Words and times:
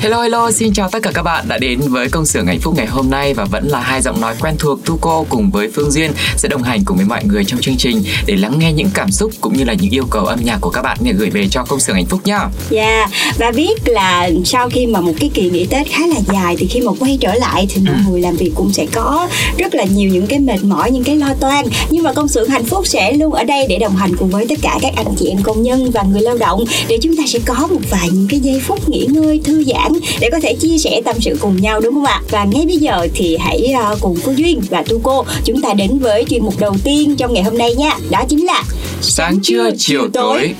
Hello 0.00 0.22
hello, 0.22 0.50
xin 0.50 0.72
chào 0.72 0.88
tất 0.88 0.98
cả 1.02 1.10
các 1.14 1.22
bạn 1.22 1.44
đã 1.48 1.58
đến 1.58 1.80
với 1.80 2.08
công 2.08 2.26
xưởng 2.26 2.46
hạnh 2.46 2.60
phúc 2.60 2.74
ngày 2.76 2.86
hôm 2.86 3.10
nay 3.10 3.34
và 3.34 3.44
vẫn 3.44 3.68
là 3.68 3.80
hai 3.80 4.02
giọng 4.02 4.20
nói 4.20 4.34
quen 4.40 4.54
thuộc 4.58 4.84
Tuco 4.84 5.24
cùng 5.28 5.50
với 5.50 5.68
Phương 5.74 5.90
Duyên 5.90 6.10
sẽ 6.36 6.48
đồng 6.48 6.62
hành 6.62 6.84
cùng 6.84 6.96
với 6.96 7.06
mọi 7.06 7.24
người 7.24 7.44
trong 7.44 7.60
chương 7.60 7.76
trình 7.76 8.02
để 8.26 8.36
lắng 8.36 8.58
nghe 8.58 8.72
những 8.72 8.90
cảm 8.94 9.10
xúc 9.10 9.30
cũng 9.40 9.56
như 9.56 9.64
là 9.64 9.74
những 9.74 9.90
yêu 9.90 10.04
cầu 10.10 10.24
âm 10.24 10.40
nhạc 10.44 10.58
của 10.60 10.70
các 10.70 10.82
bạn 10.82 10.98
để 11.00 11.12
gửi 11.12 11.30
về 11.30 11.48
cho 11.50 11.64
công 11.64 11.80
xưởng 11.80 11.96
hạnh 11.96 12.06
phúc 12.06 12.20
nhá. 12.24 12.48
Dạ 12.70 12.82
yeah. 12.82 13.10
và 13.38 13.50
biết 13.50 13.88
là 13.88 14.30
sau 14.44 14.68
khi 14.70 14.86
mà 14.86 15.00
một 15.00 15.12
cái 15.20 15.30
kỳ 15.34 15.50
nghỉ 15.50 15.66
Tết 15.66 15.86
khá 15.88 16.06
là 16.06 16.20
dài 16.32 16.56
thì 16.58 16.66
khi 16.66 16.80
mà 16.80 16.92
quay 17.00 17.18
trở 17.20 17.34
lại 17.34 17.66
thì 17.70 17.82
mọi 17.86 17.96
người 18.08 18.20
làm 18.20 18.36
việc 18.36 18.52
cũng 18.54 18.72
sẽ 18.72 18.86
có 18.92 19.28
rất 19.58 19.74
là 19.74 19.84
nhiều 19.84 20.10
những 20.10 20.26
cái 20.26 20.38
mệt 20.38 20.64
mỏi, 20.64 20.90
những 20.90 21.04
cái 21.04 21.16
lo 21.16 21.34
toan 21.40 21.66
nhưng 21.90 22.02
mà 22.02 22.12
công 22.12 22.28
xưởng 22.28 22.48
hạnh 22.48 22.64
phúc 22.64 22.86
sẽ 22.86 23.12
luôn 23.12 23.32
ở 23.32 23.44
đây 23.44 23.66
để 23.68 23.78
đồng 23.78 23.96
hành 23.96 24.16
cùng 24.16 24.30
với 24.30 24.46
tất 24.48 24.58
cả 24.62 24.78
các 24.82 24.92
anh 24.96 25.14
chị 25.18 25.26
em 25.26 25.42
công 25.42 25.62
nhân 25.62 25.90
và 25.90 26.02
người 26.02 26.22
lao 26.22 26.38
động 26.38 26.64
để 26.88 26.98
chúng 27.02 27.16
ta 27.16 27.22
sẽ 27.26 27.38
có 27.44 27.66
một 27.70 27.80
vài 27.90 28.08
những 28.12 28.28
cái 28.30 28.40
giây 28.40 28.60
phút 28.66 28.88
nghỉ 28.88 29.06
ngơi 29.10 29.40
thư 29.44 29.64
giãn 29.64 29.89
để 30.20 30.28
có 30.32 30.40
thể 30.42 30.54
chia 30.60 30.78
sẻ 30.78 31.00
tâm 31.04 31.16
sự 31.20 31.36
cùng 31.40 31.56
nhau 31.62 31.80
đúng 31.80 31.94
không 31.94 32.04
ạ? 32.04 32.22
Và 32.30 32.44
ngay 32.44 32.66
bây 32.66 32.76
giờ 32.76 33.08
thì 33.14 33.36
hãy 33.40 33.66
ờ, 33.66 33.96
cùng 34.00 34.16
Phương 34.16 34.38
Duyên 34.38 34.60
và 34.70 34.82
Tu 34.82 35.00
cô 35.02 35.24
chúng 35.44 35.62
ta 35.62 35.74
đến 35.74 35.98
với 35.98 36.24
chuyên 36.30 36.44
mục 36.44 36.60
đầu 36.60 36.76
tiên 36.84 37.16
trong 37.16 37.34
ngày 37.34 37.42
hôm 37.42 37.58
nay 37.58 37.74
nha. 37.74 37.98
Đó 38.10 38.24
chính 38.28 38.46
là 38.46 38.62
Sáng 39.00 39.40
trưa, 39.42 39.70
chiều 39.78 40.08
tối. 40.12 40.54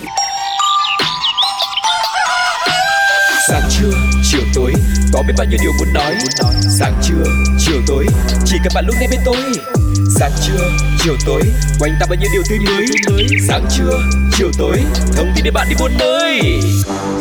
Sáng 3.49 3.63
trưa, 3.71 3.91
chiều 4.31 4.41
tối 4.55 4.73
Có 5.13 5.23
biết 5.29 5.35
bao 5.39 5.47
nhiêu 5.51 5.59
điều 5.63 5.73
muốn 5.79 5.95
nói 5.95 6.15
Sáng 6.79 6.95
trưa, 7.03 7.25
chiều 7.59 7.81
tối 7.87 8.07
Chỉ 8.47 8.57
cần 8.65 8.73
bạn 8.75 8.85
lúc 8.87 8.97
này 8.99 9.09
bên 9.11 9.21
tôi 9.25 9.37
Sáng 10.19 10.31
trưa, 10.47 10.71
chiều 11.05 11.17
tối 11.27 11.43
Quanh 11.81 11.93
ta 12.01 12.07
bao 12.11 12.17
nhiêu 12.21 12.31
điều 12.33 12.43
tươi 12.49 12.59
mới. 12.59 12.87
Sáng 13.49 13.65
trưa, 13.77 14.01
chiều 14.39 14.51
tối 14.59 14.77
Thông 15.17 15.27
tin 15.35 15.45
để 15.45 15.51
bạn 15.51 15.67
đi 15.71 15.77
buôn 15.81 15.91
nơi 15.99 16.41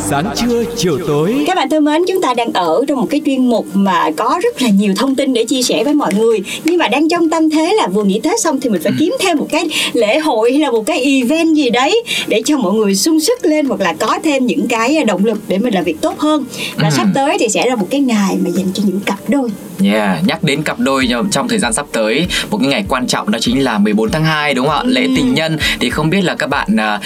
Sáng 0.10 0.26
trưa, 0.36 0.64
chiều 0.78 0.98
tối. 1.08 1.44
Các 1.48 1.56
bạn 1.56 1.70
thân 1.70 1.84
mến, 1.86 2.02
chúng 2.08 2.22
ta 2.22 2.34
đang 2.34 2.54
ở 2.54 2.84
trong 2.88 3.00
một 3.02 3.08
cái 3.10 3.22
chuyên 3.26 3.50
mục 3.50 3.66
mà 3.74 4.12
có 4.18 4.40
rất 4.44 4.62
là 4.62 4.70
nhiều 4.70 4.94
thông 4.98 5.16
tin 5.16 5.34
để 5.34 5.44
chia 5.44 5.62
sẻ 5.64 5.84
với 5.84 5.94
mọi 5.94 6.14
người. 6.14 6.40
Nhưng 6.64 6.78
mà 6.78 6.88
đang 6.88 7.10
trong 7.10 7.30
tâm 7.30 7.50
thế 7.50 7.74
là 7.78 7.88
vừa 7.88 8.04
nghỉ 8.04 8.20
Tết 8.24 8.40
xong 8.40 8.60
thì 8.62 8.70
mình 8.70 8.82
phải 8.84 8.92
kiếm 9.00 9.14
thêm 9.20 9.38
một 9.38 9.48
cái 9.52 9.68
lễ 9.94 10.20
hội 10.20 10.52
hay 10.52 10.62
là 10.62 10.72
một 10.72 10.86
cái 10.86 11.04
event 11.04 11.56
gì 11.56 11.70
đấy 11.70 12.04
Để 12.28 12.42
cho 12.46 12.58
mọi 12.58 12.74
người 12.74 12.96
sung 12.96 13.20
sức 13.20 13.46
lên 13.46 13.66
hoặc 13.66 13.82
là 13.82 13.94
có 14.00 14.20
thêm 14.24 14.46
những 14.46 14.68
cái 14.68 15.04
động 15.04 15.26
lực 15.26 15.38
để 15.48 15.58
mình 15.58 15.74
làm 15.74 15.84
việc 15.84 16.02
tốt 16.02 16.20
hơn. 16.20 16.46
Và 16.76 16.88
Ừ. 16.88 16.94
sắp 16.98 17.08
tới 17.16 17.38
thì 17.40 17.50
sẽ 17.50 17.66
là 17.70 17.76
một 17.76 17.88
cái 17.90 18.00
ngày 18.02 18.38
mà 18.44 18.50
dành 18.50 18.68
cho 18.74 18.84
những 18.86 19.00
cặp 19.00 19.20
đôi. 19.28 19.50
Yeah, 19.84 20.26
nhắc 20.28 20.44
đến 20.44 20.64
cặp 20.64 20.80
đôi 20.80 21.10
trong 21.32 21.48
thời 21.48 21.60
gian 21.60 21.74
sắp 21.74 21.86
tới 21.92 22.28
một 22.50 22.58
cái 22.58 22.68
ngày 22.68 22.86
quan 22.90 23.08
trọng 23.08 23.32
đó 23.32 23.40
chính 23.42 23.64
là 23.64 23.69
14 23.78 24.12
tháng 24.12 24.24
2 24.26 24.54
đúng 24.54 24.68
không 24.68 24.76
ạ? 24.76 24.84
Lễ 24.86 25.08
tình 25.16 25.34
nhân 25.34 25.58
thì 25.80 25.90
không 25.90 26.10
biết 26.10 26.22
là 26.22 26.36
các 26.36 26.48
bạn 26.48 26.68
à, 26.78 27.00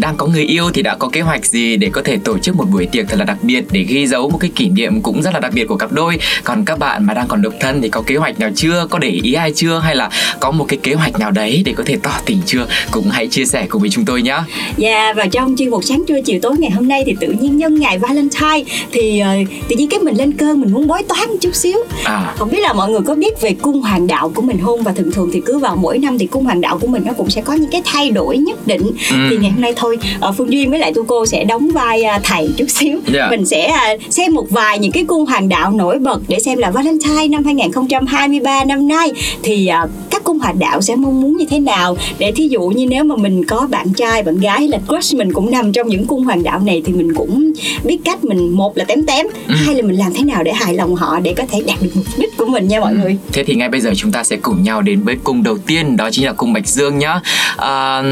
đang 0.00 0.16
có 0.16 0.26
người 0.26 0.44
yêu 0.44 0.70
thì 0.74 0.82
đã 0.82 0.94
có 0.94 1.08
kế 1.08 1.20
hoạch 1.20 1.46
gì 1.46 1.76
để 1.76 1.90
có 1.92 2.02
thể 2.04 2.18
tổ 2.24 2.38
chức 2.38 2.56
một 2.56 2.64
buổi 2.72 2.86
tiệc 2.86 3.08
thật 3.08 3.16
là 3.18 3.24
đặc 3.24 3.38
biệt 3.42 3.64
để 3.70 3.82
ghi 3.82 4.06
dấu 4.06 4.30
một 4.30 4.38
cái 4.38 4.50
kỷ 4.54 4.68
niệm 4.68 5.02
cũng 5.02 5.22
rất 5.22 5.34
là 5.34 5.40
đặc 5.40 5.52
biệt 5.54 5.64
của 5.64 5.76
cặp 5.76 5.92
đôi. 5.92 6.18
Còn 6.44 6.64
các 6.64 6.78
bạn 6.78 7.06
mà 7.06 7.14
đang 7.14 7.28
còn 7.28 7.42
độc 7.42 7.52
thân 7.60 7.82
thì 7.82 7.88
có 7.88 8.02
kế 8.06 8.16
hoạch 8.16 8.40
nào 8.40 8.50
chưa? 8.56 8.86
Có 8.90 8.98
để 8.98 9.08
ý 9.08 9.32
ai 9.32 9.52
chưa 9.52 9.78
hay 9.78 9.96
là 9.96 10.10
có 10.40 10.50
một 10.50 10.64
cái 10.68 10.78
kế 10.82 10.94
hoạch 10.94 11.18
nào 11.18 11.30
đấy 11.30 11.62
để 11.64 11.72
có 11.76 11.82
thể 11.86 11.96
tỏ 12.02 12.12
tình 12.26 12.38
chưa? 12.46 12.66
Cũng 12.90 13.10
hãy 13.10 13.26
chia 13.26 13.44
sẻ 13.44 13.66
cùng 13.68 13.80
với 13.80 13.90
chúng 13.90 14.04
tôi 14.04 14.22
nhé. 14.22 14.38
Dạ 14.76 15.12
và 15.16 15.26
trong 15.26 15.54
chuyên 15.58 15.70
mục 15.70 15.84
sáng 15.84 16.04
trưa 16.08 16.20
chiều 16.24 16.38
tối 16.42 16.56
ngày 16.58 16.70
hôm 16.70 16.88
nay 16.88 17.02
thì 17.06 17.16
tự 17.20 17.28
nhiên 17.28 17.56
nhân 17.56 17.80
ngày 17.80 17.98
Valentine 17.98 18.62
thì 18.92 19.18
ờ, 19.20 19.28
tự 19.68 19.76
nhiên 19.76 19.88
cái 19.88 20.00
mình 20.00 20.16
lên 20.16 20.32
cơn 20.32 20.60
mình 20.60 20.72
muốn 20.72 20.86
bói 20.86 21.02
toán 21.08 21.28
một 21.28 21.36
chút 21.40 21.54
xíu 21.54 21.78
À, 22.04 22.34
không 22.38 22.50
biết 22.50 22.60
là 22.60 22.72
mọi 22.72 22.90
người 22.90 23.00
có 23.06 23.14
biết 23.14 23.40
về 23.40 23.54
cung 23.62 23.80
hoàng 23.82 24.06
đạo 24.06 24.32
của 24.34 24.42
mình 24.42 24.58
không 24.64 24.82
và 24.82 24.92
thường 24.92 25.12
thường 25.12 25.30
thì 25.32 25.40
cứ 25.46 25.58
vào 25.58 25.76
mỗi 25.86 25.98
năm 25.98 26.18
thì 26.18 26.26
cung 26.26 26.44
hoàng 26.44 26.60
đạo 26.60 26.78
của 26.78 26.86
mình 26.86 27.02
nó 27.06 27.12
cũng 27.12 27.30
sẽ 27.30 27.40
có 27.42 27.52
những 27.54 27.70
cái 27.70 27.82
thay 27.84 28.10
đổi 28.10 28.38
nhất 28.38 28.66
định 28.66 28.82
Ừ. 29.10 29.16
thì 29.30 29.36
ngày 29.36 29.50
hôm 29.50 29.60
nay 29.60 29.72
thôi 29.76 29.98
ờ, 30.20 30.32
phương 30.38 30.52
duyên 30.52 30.70
với 30.70 30.78
lại 30.78 30.92
tu 30.94 31.04
cô 31.04 31.26
sẽ 31.26 31.44
đóng 31.44 31.68
vai 31.70 32.02
à, 32.02 32.20
thầy 32.24 32.48
chút 32.56 32.64
xíu 32.68 32.98
Dạ. 33.12 33.28
mình 33.30 33.46
sẽ 33.46 33.66
à, 33.66 33.94
xem 34.10 34.34
một 34.34 34.50
vài 34.50 34.78
những 34.78 34.92
cái 34.92 35.04
cung 35.04 35.26
hoàng 35.26 35.48
đạo 35.48 35.72
nổi 35.72 35.98
bật 35.98 36.20
để 36.28 36.38
xem 36.40 36.58
là 36.58 36.70
valentine 36.70 37.28
năm 37.28 37.44
2023 37.44 38.64
năm 38.64 38.88
nay 38.88 39.12
thì 39.42 39.68
các 40.10 40.24
cung 40.24 40.38
hoàng 40.38 40.58
đạo 40.58 40.82
sẽ 40.82 40.96
mong 40.96 41.20
muốn 41.20 41.36
như 41.36 41.44
thế 41.50 41.58
nào 41.60 41.96
để 42.18 42.32
thí 42.32 42.48
dụ 42.48 42.62
như 42.68 42.86
nếu 42.86 43.04
mà 43.04 43.16
mình 43.16 43.44
có 43.44 43.66
bạn 43.70 43.92
trai 43.92 44.22
bạn 44.22 44.38
gái 44.38 44.58
hay 44.58 44.68
là 44.68 44.78
crush 44.88 45.14
mình 45.18 45.32
cũng 45.32 45.50
nằm 45.50 45.72
trong 45.72 45.88
những 45.88 46.06
cung 46.06 46.24
hoàng 46.24 46.42
đạo 46.42 46.60
này 46.64 46.82
thì 46.84 46.92
mình 46.92 47.14
cũng 47.14 47.52
biết 47.84 47.98
cách 48.04 48.24
mình 48.24 48.50
một 48.50 48.76
là 48.76 48.84
tém 48.84 49.06
tém 49.06 49.26
Ừ. 49.48 49.54
hai 49.64 49.74
là 49.74 49.82
mình 49.82 49.96
làm 49.98 50.12
thế 50.14 50.24
nào 50.24 50.42
để 50.42 50.52
hài 50.52 50.74
lòng 50.74 50.94
họ 50.94 51.20
để 51.20 51.34
có 51.34 51.44
thể 51.52 51.62
đạt 51.66 51.82
được 51.82 51.90
mục 51.94 52.04
đích 52.18 52.36
của 52.36 52.46
mình 52.46 52.68
nha 52.68 52.80
mọi 52.80 52.94
người 52.94 53.16
Thế 53.32 53.44
thì 53.44 53.54
ngay 53.54 53.68
bây 53.68 53.80
giờ 53.80 53.90
chúng 53.96 54.12
ta 54.12 54.24
sẽ 54.24 54.36
cùng 54.36 54.62
nhau 54.62 54.82
đến 54.82 55.00
với 55.04 55.16
cung 55.24 55.42
đầu 55.42 55.58
tiên 55.66 55.75
đó 55.96 56.08
chính 56.12 56.26
là 56.26 56.32
cung 56.32 56.52
Bạch 56.52 56.66
Dương 56.66 56.98
nhá. 56.98 57.20
À, 57.56 58.02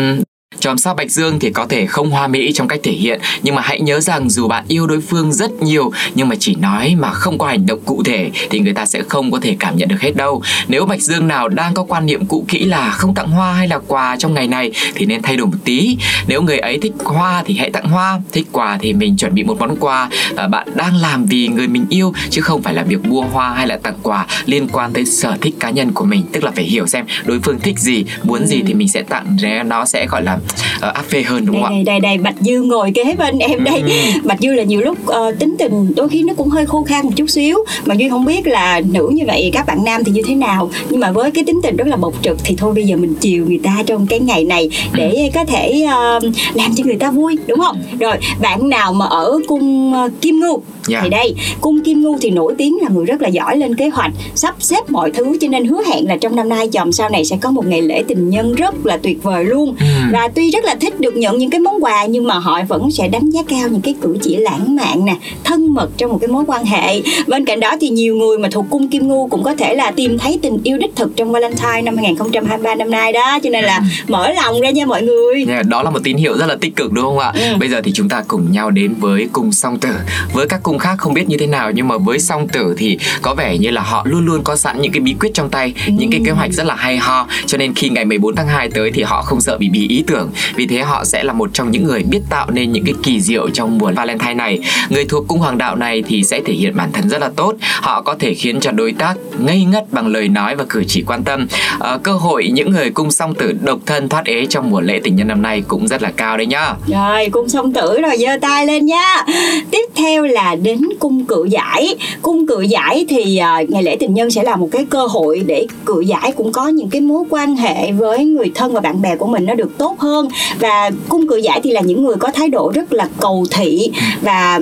Chòm 0.65 0.79
sao 0.79 0.95
Bạch 0.95 1.11
Dương 1.11 1.39
thì 1.39 1.51
có 1.51 1.67
thể 1.67 1.87
không 1.87 2.11
hoa 2.11 2.27
mỹ 2.27 2.53
trong 2.53 2.69
cách 2.69 2.81
thể 2.83 2.93
hiện 2.93 3.21
Nhưng 3.43 3.55
mà 3.55 3.63
hãy 3.63 3.81
nhớ 3.81 4.01
rằng 4.01 4.31
dù 4.31 4.49
bạn 4.49 4.65
yêu 4.69 4.87
đối 4.87 5.01
phương 5.01 5.33
rất 5.33 5.51
nhiều 5.63 5.93
Nhưng 6.15 6.29
mà 6.29 6.37
chỉ 6.41 6.55
nói 6.55 6.95
mà 6.99 7.11
không 7.11 7.39
có 7.39 7.47
hành 7.47 7.67
động 7.67 7.81
cụ 7.85 8.03
thể 8.05 8.31
Thì 8.51 8.61
người 8.61 8.73
ta 8.73 8.87
sẽ 8.87 9.03
không 9.09 9.31
có 9.31 9.39
thể 9.43 9.57
cảm 9.61 9.77
nhận 9.77 9.89
được 9.89 10.01
hết 10.01 10.17
đâu. 10.17 10.43
Nếu 10.69 10.87
Bạch 10.87 11.01
Dương 11.01 11.29
nào 11.29 11.49
đang 11.49 11.75
có 11.75 11.85
quan 11.85 12.07
niệm 12.07 12.27
cũ 12.27 12.45
kỹ 12.49 12.65
là 12.65 12.91
không 12.91 13.15
tặng 13.15 13.31
hoa 13.31 13.53
hay 13.53 13.69
là 13.69 13.79
quà 13.87 14.17
trong 14.19 14.35
ngày 14.35 14.47
này 14.47 14.71
Thì 14.95 15.07
nên 15.07 15.23
thay 15.23 15.37
đổi 15.37 15.47
một 15.47 15.57
tí. 15.65 15.97
Nếu 16.27 16.43
người 16.43 16.59
ấy 16.59 16.79
thích 16.83 16.93
hoa 17.05 17.43
thì 17.47 17.57
hãy 17.57 17.71
tặng 17.71 17.89
hoa 17.89 18.21
Thích 18.33 18.47
quà 18.53 18.79
thì 18.81 18.93
mình 18.93 19.17
chuẩn 19.17 19.35
bị 19.35 19.43
một 19.43 19.59
món 19.61 19.77
quà 19.81 20.09
à, 20.37 20.49
Bạn 20.49 20.69
đang 20.75 20.97
làm 20.97 21.27
vì 21.27 21.49
người 21.49 21.69
mình 21.69 21.87
yêu 21.89 22.13
Chứ 22.31 22.41
không 22.41 22.63
phải 22.63 22.75
là 22.75 22.83
việc 22.83 23.05
mua 23.05 23.23
hoa 23.23 23.55
hay 23.55 23.67
là 23.67 23.77
tặng 23.77 23.99
quà 24.03 24.27
Liên 24.45 24.69
quan 24.69 24.93
tới 24.93 25.05
sở 25.05 25.37
thích 25.41 25.55
cá 25.61 25.71
nhân 25.71 25.93
của 25.93 26.05
mình. 26.05 26.23
Tức 26.33 26.45
là 26.45 26.51
phải 26.51 26.65
hiểu 26.65 26.87
xem 26.87 27.07
đối 27.25 27.41
phương 27.41 27.59
thích 27.61 27.79
gì 27.79 28.05
Muốn 28.23 28.47
gì 28.47 28.63
thì 28.67 28.75
mình 28.75 28.89
sẽ 28.89 29.03
tặng 29.03 29.37
Nó 29.67 29.85
sẽ 29.85 30.07
gọi 30.07 30.23
là 30.23 30.39
uh, 30.77 30.95
áp 30.95 31.05
phê 31.09 31.23
hơn 31.23 31.47
đúng 31.47 31.55
đây 31.55 31.63
không 31.63 31.73
ạ? 31.73 31.83
đây 31.85 31.85
đây 31.85 32.01
đây 32.01 32.19
bạch 32.19 32.35
dư 32.41 32.63
ngồi 32.63 32.93
kế 32.95 33.15
bên 33.19 33.39
em 33.39 33.65
đây. 33.65 33.83
Bạch 34.25 34.41
dư 34.41 34.53
là 34.53 34.63
nhiều 34.63 34.81
lúc 34.81 35.07
ờ, 35.07 35.33
tính 35.39 35.55
tình 35.59 35.93
đôi 35.97 36.09
khi 36.09 36.23
nó 36.23 36.35
cũng 36.35 36.49
hơi 36.49 36.67
khô 36.67 36.85
khan 36.85 37.07
một 37.07 37.13
chút 37.17 37.31
xíu. 37.31 37.59
Mà 37.85 37.95
duy 37.95 38.09
không 38.09 38.25
biết 38.25 38.47
là 38.47 38.81
nữ 38.91 39.11
như 39.13 39.25
vậy 39.27 39.51
các 39.53 39.67
bạn 39.67 39.85
nam 39.85 40.05
thì 40.05 40.13
như 40.13 40.23
thế 40.27 40.35
nào. 40.35 40.71
Nhưng 40.91 41.01
mà 41.01 41.13
với 41.13 41.31
cái 41.31 41.45
tính 41.45 41.61
tình 41.63 41.77
rất 41.77 41.87
là 41.87 41.97
bộc 41.97 42.15
trực 42.23 42.39
thì 42.45 42.55
thôi 42.59 42.75
bây 42.75 42.85
giờ 42.85 42.97
mình 42.97 43.15
chiều 43.21 43.47
người 43.47 43.61
ta 43.63 43.83
trong 43.87 44.07
cái 44.07 44.21
ngày 44.21 44.45
này 44.45 44.71
để 44.93 45.31
có 45.35 45.45
thể 45.45 45.87
ờ, 45.91 46.21
làm 46.55 46.75
cho 46.77 46.85
người 46.85 46.97
ta 46.97 47.11
vui 47.11 47.39
đúng 47.47 47.61
không? 47.61 47.83
Rồi 47.99 48.17
bạn 48.41 48.69
nào 48.69 48.93
mà 48.93 49.07
ở 49.07 49.39
cung 49.49 49.95
ờ, 49.95 50.09
kim 50.21 50.41
ngưu? 50.41 50.63
Dạ. 50.87 51.01
thì 51.03 51.09
đây 51.09 51.35
cung 51.61 51.85
kim 51.85 52.03
ngưu 52.03 52.19
thì 52.21 52.31
nổi 52.31 52.55
tiếng 52.59 52.79
là 52.83 52.89
người 52.89 53.05
rất 53.05 53.23
là 53.23 53.29
giỏi 53.29 53.57
lên 53.57 53.75
kế 53.75 53.89
hoạch 53.89 54.13
sắp 54.35 54.55
xếp 54.59 54.91
mọi 54.91 55.11
thứ. 55.11 55.37
Cho 55.41 55.49
nên 55.49 55.65
hứa 55.65 55.83
hẹn 55.87 56.09
là 56.09 56.17
trong 56.17 56.37
năm 56.37 56.49
nay 56.49 56.69
chòm 56.73 56.93
sau 56.93 57.09
này 57.09 57.25
sẽ 57.25 57.37
có 57.41 57.51
một 57.51 57.67
ngày 57.67 57.83
lễ 57.83 58.03
tình 58.09 58.31
nhân 58.31 58.55
rất 58.55 58.87
là 58.87 58.97
tuyệt 58.97 59.23
vời 59.23 59.45
luôn. 59.45 59.75
Ừ. 59.81 59.87
và 60.13 60.29
tuy 60.35 60.44
rất 60.51 60.65
là 60.65 60.75
thích 60.75 61.01
được 61.01 61.17
nhận 61.17 61.39
những 61.39 61.51
cái 61.51 61.61
món 61.61 61.85
quà 61.85 62.07
nhưng 62.07 62.27
mà 62.27 62.39
họ 62.39 62.61
vẫn 62.69 62.91
sẽ 62.91 63.09
đánh 63.09 63.31
giá 63.31 63.43
cao 63.49 63.69
những 63.69 63.81
cái 63.81 63.95
cử 64.01 64.17
chỉ 64.23 64.37
lãng 64.37 64.77
mạn 64.77 65.05
nè 65.05 65.17
thân 65.45 65.75
mật 65.75 65.89
trong 65.97 66.11
một 66.11 66.19
cái 66.21 66.29
mối 66.29 66.45
quan 66.47 66.65
hệ 66.65 67.03
bên 67.27 67.45
cạnh 67.45 67.61
đó 67.61 67.77
thì 67.81 67.89
nhiều 67.89 68.17
người 68.17 68.39
mà 68.39 68.49
thuộc 68.53 68.67
cung 68.71 68.89
kim 68.89 69.09
ngưu 69.09 69.29
cũng 69.29 69.43
có 69.43 69.55
thể 69.55 69.75
là 69.75 69.91
tìm 69.91 70.19
thấy 70.19 70.39
tình 70.43 70.59
yêu 70.65 70.79
đích 70.79 70.97
thực 70.97 71.17
trong 71.17 71.33
Valentine 71.33 71.83
năm 71.83 71.97
2023 71.97 72.75
năm 72.75 72.91
nay 72.91 73.13
đó 73.13 73.39
cho 73.43 73.51
nên 73.51 73.65
là 73.65 73.81
mở 74.09 74.33
lòng 74.33 74.61
ra 74.61 74.71
nha 74.71 74.87
mọi 74.87 75.03
người 75.03 75.47
đó 75.69 75.83
là 75.83 75.91
một 75.91 75.99
tín 76.05 76.17
hiệu 76.17 76.39
rất 76.39 76.47
là 76.47 76.57
tích 76.61 76.77
cực 76.77 76.93
đúng 76.93 77.05
không 77.05 77.19
ạ? 77.19 77.33
Ừ. 77.35 77.57
Bây 77.59 77.69
giờ 77.69 77.81
thì 77.85 77.93
chúng 77.95 78.09
ta 78.09 78.23
cùng 78.29 78.53
nhau 78.53 78.71
đến 78.71 78.95
với 78.99 79.29
cung 79.33 79.53
song 79.53 79.79
tử. 79.79 79.91
Với 80.33 80.49
các 80.49 80.63
cung 80.63 80.79
khác 80.79 80.95
không 80.99 81.15
biết 81.15 81.29
như 81.29 81.37
thế 81.37 81.47
nào 81.47 81.71
nhưng 81.71 81.89
mà 81.89 81.99
với 81.99 82.19
song 82.19 82.49
tử 82.49 82.75
thì 82.79 82.99
có 83.23 83.35
vẻ 83.35 83.59
như 83.59 83.71
là 83.71 83.83
họ 83.83 84.03
luôn 84.07 84.27
luôn 84.27 84.45
có 84.45 84.57
sẵn 84.57 84.81
những 84.81 84.93
cái 84.93 85.01
bí 85.01 85.15
quyết 85.21 85.35
trong 85.35 85.51
tay, 85.51 85.75
những 85.87 86.11
cái 86.11 86.21
kế 86.27 86.33
hoạch 86.33 86.53
rất 86.53 86.67
là 86.67 86.75
hay 86.75 86.99
ho. 86.99 87.27
Cho 87.47 87.59
nên 87.59 87.75
khi 87.75 87.89
ngày 87.89 88.05
14 88.05 88.37
tháng 88.37 88.49
2 88.49 88.71
tới 88.71 88.93
thì 88.95 89.03
họ 89.03 89.23
không 89.23 89.41
sợ 89.41 89.59
bị 89.59 89.69
bí 89.69 89.89
ý 89.89 90.05
tưởng 90.07 90.24
tưởng. 90.25 90.55
Vì 90.57 90.67
thế 90.67 90.79
họ 90.79 91.05
sẽ 91.05 91.25
là 91.25 91.33
một 91.33 91.51
trong 91.53 91.71
những 91.71 91.85
người 91.85 92.03
biết 92.03 92.21
tạo 92.31 92.51
nên 92.51 92.73
những 92.73 92.85
cái 92.85 92.95
kỳ 93.03 93.21
diệu 93.21 93.51
trong 93.51 93.79
mùa 93.79 93.93
Valentine 93.97 94.35
này. 94.35 94.59
Người 94.91 95.05
thuộc 95.05 95.29
cung 95.29 95.39
hoàng 95.39 95.59
đạo 95.59 95.77
này 95.77 96.03
thì 96.07 96.25
sẽ 96.25 96.41
thể 96.47 96.53
hiện 96.53 96.77
bản 96.77 96.93
thân 96.93 97.09
rất 97.09 97.21
là 97.21 97.31
tốt. 97.37 97.55
Họ 97.61 98.03
có 98.03 98.15
thể 98.19 98.35
khiến 98.35 98.61
cho 98.61 98.73
đối 98.73 98.93
tác 98.93 99.15
ngây 99.39 99.65
ngất 99.65 99.93
bằng 99.93 100.07
lời 100.07 100.29
nói 100.29 100.57
và 100.57 100.65
cử 100.69 100.85
chỉ 100.89 101.03
quan 101.07 101.25
tâm. 101.25 101.47
À, 101.81 101.99
cơ 102.03 102.13
hội 102.13 102.49
những 102.53 102.71
người 102.71 102.91
cung 102.91 103.11
song 103.11 103.35
tử 103.35 103.53
độc 103.63 103.79
thân 103.87 104.09
thoát 104.09 104.25
ế 104.25 104.47
trong 104.47 104.71
mùa 104.71 104.81
lễ 104.81 105.01
tình 105.05 105.17
nhân 105.17 105.29
năm 105.29 105.43
nay 105.43 105.63
cũng 105.69 105.89
rất 105.89 106.03
là 106.03 106.13
cao 106.17 106.37
đấy 106.37 106.47
nhá. 106.47 106.75
Rồi, 106.87 107.29
cung 107.33 107.49
song 107.49 107.73
tử 107.73 108.01
rồi 108.01 108.17
giơ 108.19 108.37
tay 108.41 108.67
lên 108.67 108.87
nha. 108.87 109.25
Tiếp 109.71 109.85
theo 109.95 110.23
là 110.23 110.55
đến 110.55 110.81
cung 110.99 111.25
cự 111.27 111.45
giải. 111.45 111.97
Cung 112.23 112.47
cự 112.47 112.61
giải 112.61 113.07
thì 113.09 113.41
uh, 113.63 113.71
ngày 113.71 113.83
lễ 113.83 113.97
tình 114.01 114.15
nhân 114.15 114.31
sẽ 114.31 114.43
là 114.43 114.57
một 114.57 114.69
cái 114.73 114.87
cơ 114.91 115.07
hội 115.07 115.43
để 115.47 115.67
cự 115.85 116.01
giải 116.01 116.33
cũng 116.37 116.53
có 116.53 116.69
những 116.69 116.91
cái 116.91 117.01
mối 117.01 117.25
quan 117.31 117.57
hệ 117.57 117.93
với 117.93 118.25
người 118.25 118.53
thân 118.55 118.73
và 118.73 118.81
bạn 118.81 119.03
bè 119.03 119.17
của 119.17 119.27
mình 119.27 119.47
nó 119.47 119.55
được 119.55 119.79
tốt 119.79 119.97
hơn 119.99 120.14
và 120.59 120.91
cung 121.09 121.29
cự 121.29 121.37
giải 121.37 121.61
thì 121.65 121.71
là 121.71 121.81
những 121.81 122.05
người 122.05 122.17
có 122.17 122.31
thái 122.35 122.49
độ 122.49 122.73
rất 122.75 122.93
là 122.93 123.09
cầu 123.21 123.47
thị 123.51 123.91
và 124.23 124.61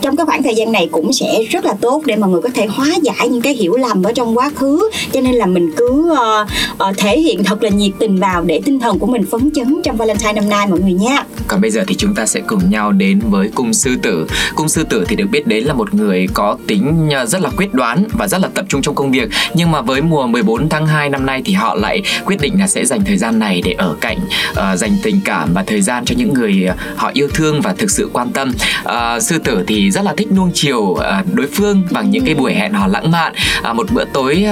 trong 0.00 0.16
cái 0.16 0.26
khoảng 0.26 0.42
thời 0.42 0.54
gian 0.54 0.72
này 0.72 0.88
cũng 0.92 1.12
sẽ 1.12 1.42
rất 1.50 1.64
là 1.64 1.74
tốt 1.80 2.02
để 2.06 2.16
mọi 2.16 2.30
người 2.30 2.42
có 2.42 2.48
thể 2.54 2.66
hóa 2.66 2.86
giải 3.02 3.28
những 3.28 3.42
cái 3.42 3.54
hiểu 3.54 3.76
lầm 3.76 4.02
ở 4.02 4.12
trong 4.12 4.38
quá 4.38 4.50
khứ 4.54 4.90
cho 5.12 5.20
nên 5.20 5.34
là 5.34 5.46
mình 5.46 5.70
cứ 5.76 6.12
uh, 6.12 6.88
uh, 6.88 6.96
thể 6.96 7.20
hiện 7.20 7.44
thật 7.44 7.62
là 7.62 7.70
nhiệt 7.70 7.92
tình 7.98 8.20
vào 8.20 8.42
để 8.42 8.60
tinh 8.64 8.80
thần 8.80 8.98
của 8.98 9.06
mình 9.06 9.26
phấn 9.30 9.50
chấn 9.54 9.80
trong 9.84 9.96
Valentine 9.96 10.32
năm 10.32 10.48
nay 10.48 10.66
mọi 10.66 10.80
người 10.80 10.92
nha. 10.92 11.24
Còn 11.46 11.60
bây 11.60 11.70
giờ 11.70 11.84
thì 11.86 11.94
chúng 11.94 12.14
ta 12.14 12.26
sẽ 12.26 12.40
cùng 12.46 12.70
nhau 12.70 12.92
đến 12.92 13.20
với 13.30 13.50
cung 13.54 13.72
sư 13.72 13.96
tử. 14.02 14.26
Cung 14.54 14.68
sư 14.68 14.84
tử 14.84 15.04
thì 15.08 15.16
được 15.16 15.26
biết 15.30 15.46
đến 15.46 15.64
là 15.64 15.74
một 15.74 15.94
người 15.94 16.26
có 16.34 16.56
tính 16.66 17.08
ờ, 17.10 17.26
rất 17.26 17.40
là 17.40 17.50
quyết 17.56 17.74
đoán 17.74 18.04
và 18.12 18.28
rất 18.28 18.38
là 18.38 18.48
tập 18.54 18.64
trung 18.68 18.82
trong 18.82 18.94
công 18.94 19.10
việc 19.10 19.28
nhưng 19.54 19.70
mà 19.70 19.80
với 19.80 20.02
mùa 20.02 20.26
14 20.26 20.68
tháng 20.68 20.86
2 20.86 21.08
năm 21.08 21.26
nay 21.26 21.42
thì 21.44 21.52
họ 21.52 21.74
lại 21.74 22.02
quyết 22.26 22.40
định 22.40 22.60
là 22.60 22.66
sẽ 22.66 22.84
dành 22.84 23.04
thời 23.04 23.16
gian 23.16 23.38
này 23.38 23.62
để 23.64 23.72
ở 23.72 23.96
cạnh 24.00 24.18
uh, 24.50 24.78
dành 24.78 24.89
tình 25.02 25.20
cảm 25.24 25.54
và 25.54 25.62
thời 25.62 25.82
gian 25.82 26.04
cho 26.04 26.14
những 26.18 26.34
người 26.34 26.68
uh, 26.70 26.76
họ 26.96 27.10
yêu 27.14 27.28
thương 27.34 27.60
và 27.60 27.72
thực 27.72 27.90
sự 27.90 28.10
quan 28.12 28.32
tâm. 28.32 28.52
Uh, 28.82 29.22
sư 29.22 29.38
tử 29.38 29.64
thì 29.66 29.90
rất 29.90 30.04
là 30.04 30.14
thích 30.16 30.32
nuông 30.32 30.50
chiều 30.54 30.80
uh, 30.80 31.00
đối 31.34 31.46
phương 31.46 31.82
bằng 31.90 32.10
những 32.10 32.24
cái 32.24 32.34
buổi 32.34 32.54
hẹn 32.54 32.72
hò 32.72 32.86
lãng 32.86 33.10
mạn. 33.10 33.32
Uh, 33.70 33.76
một 33.76 33.86
bữa 33.92 34.04
tối 34.04 34.44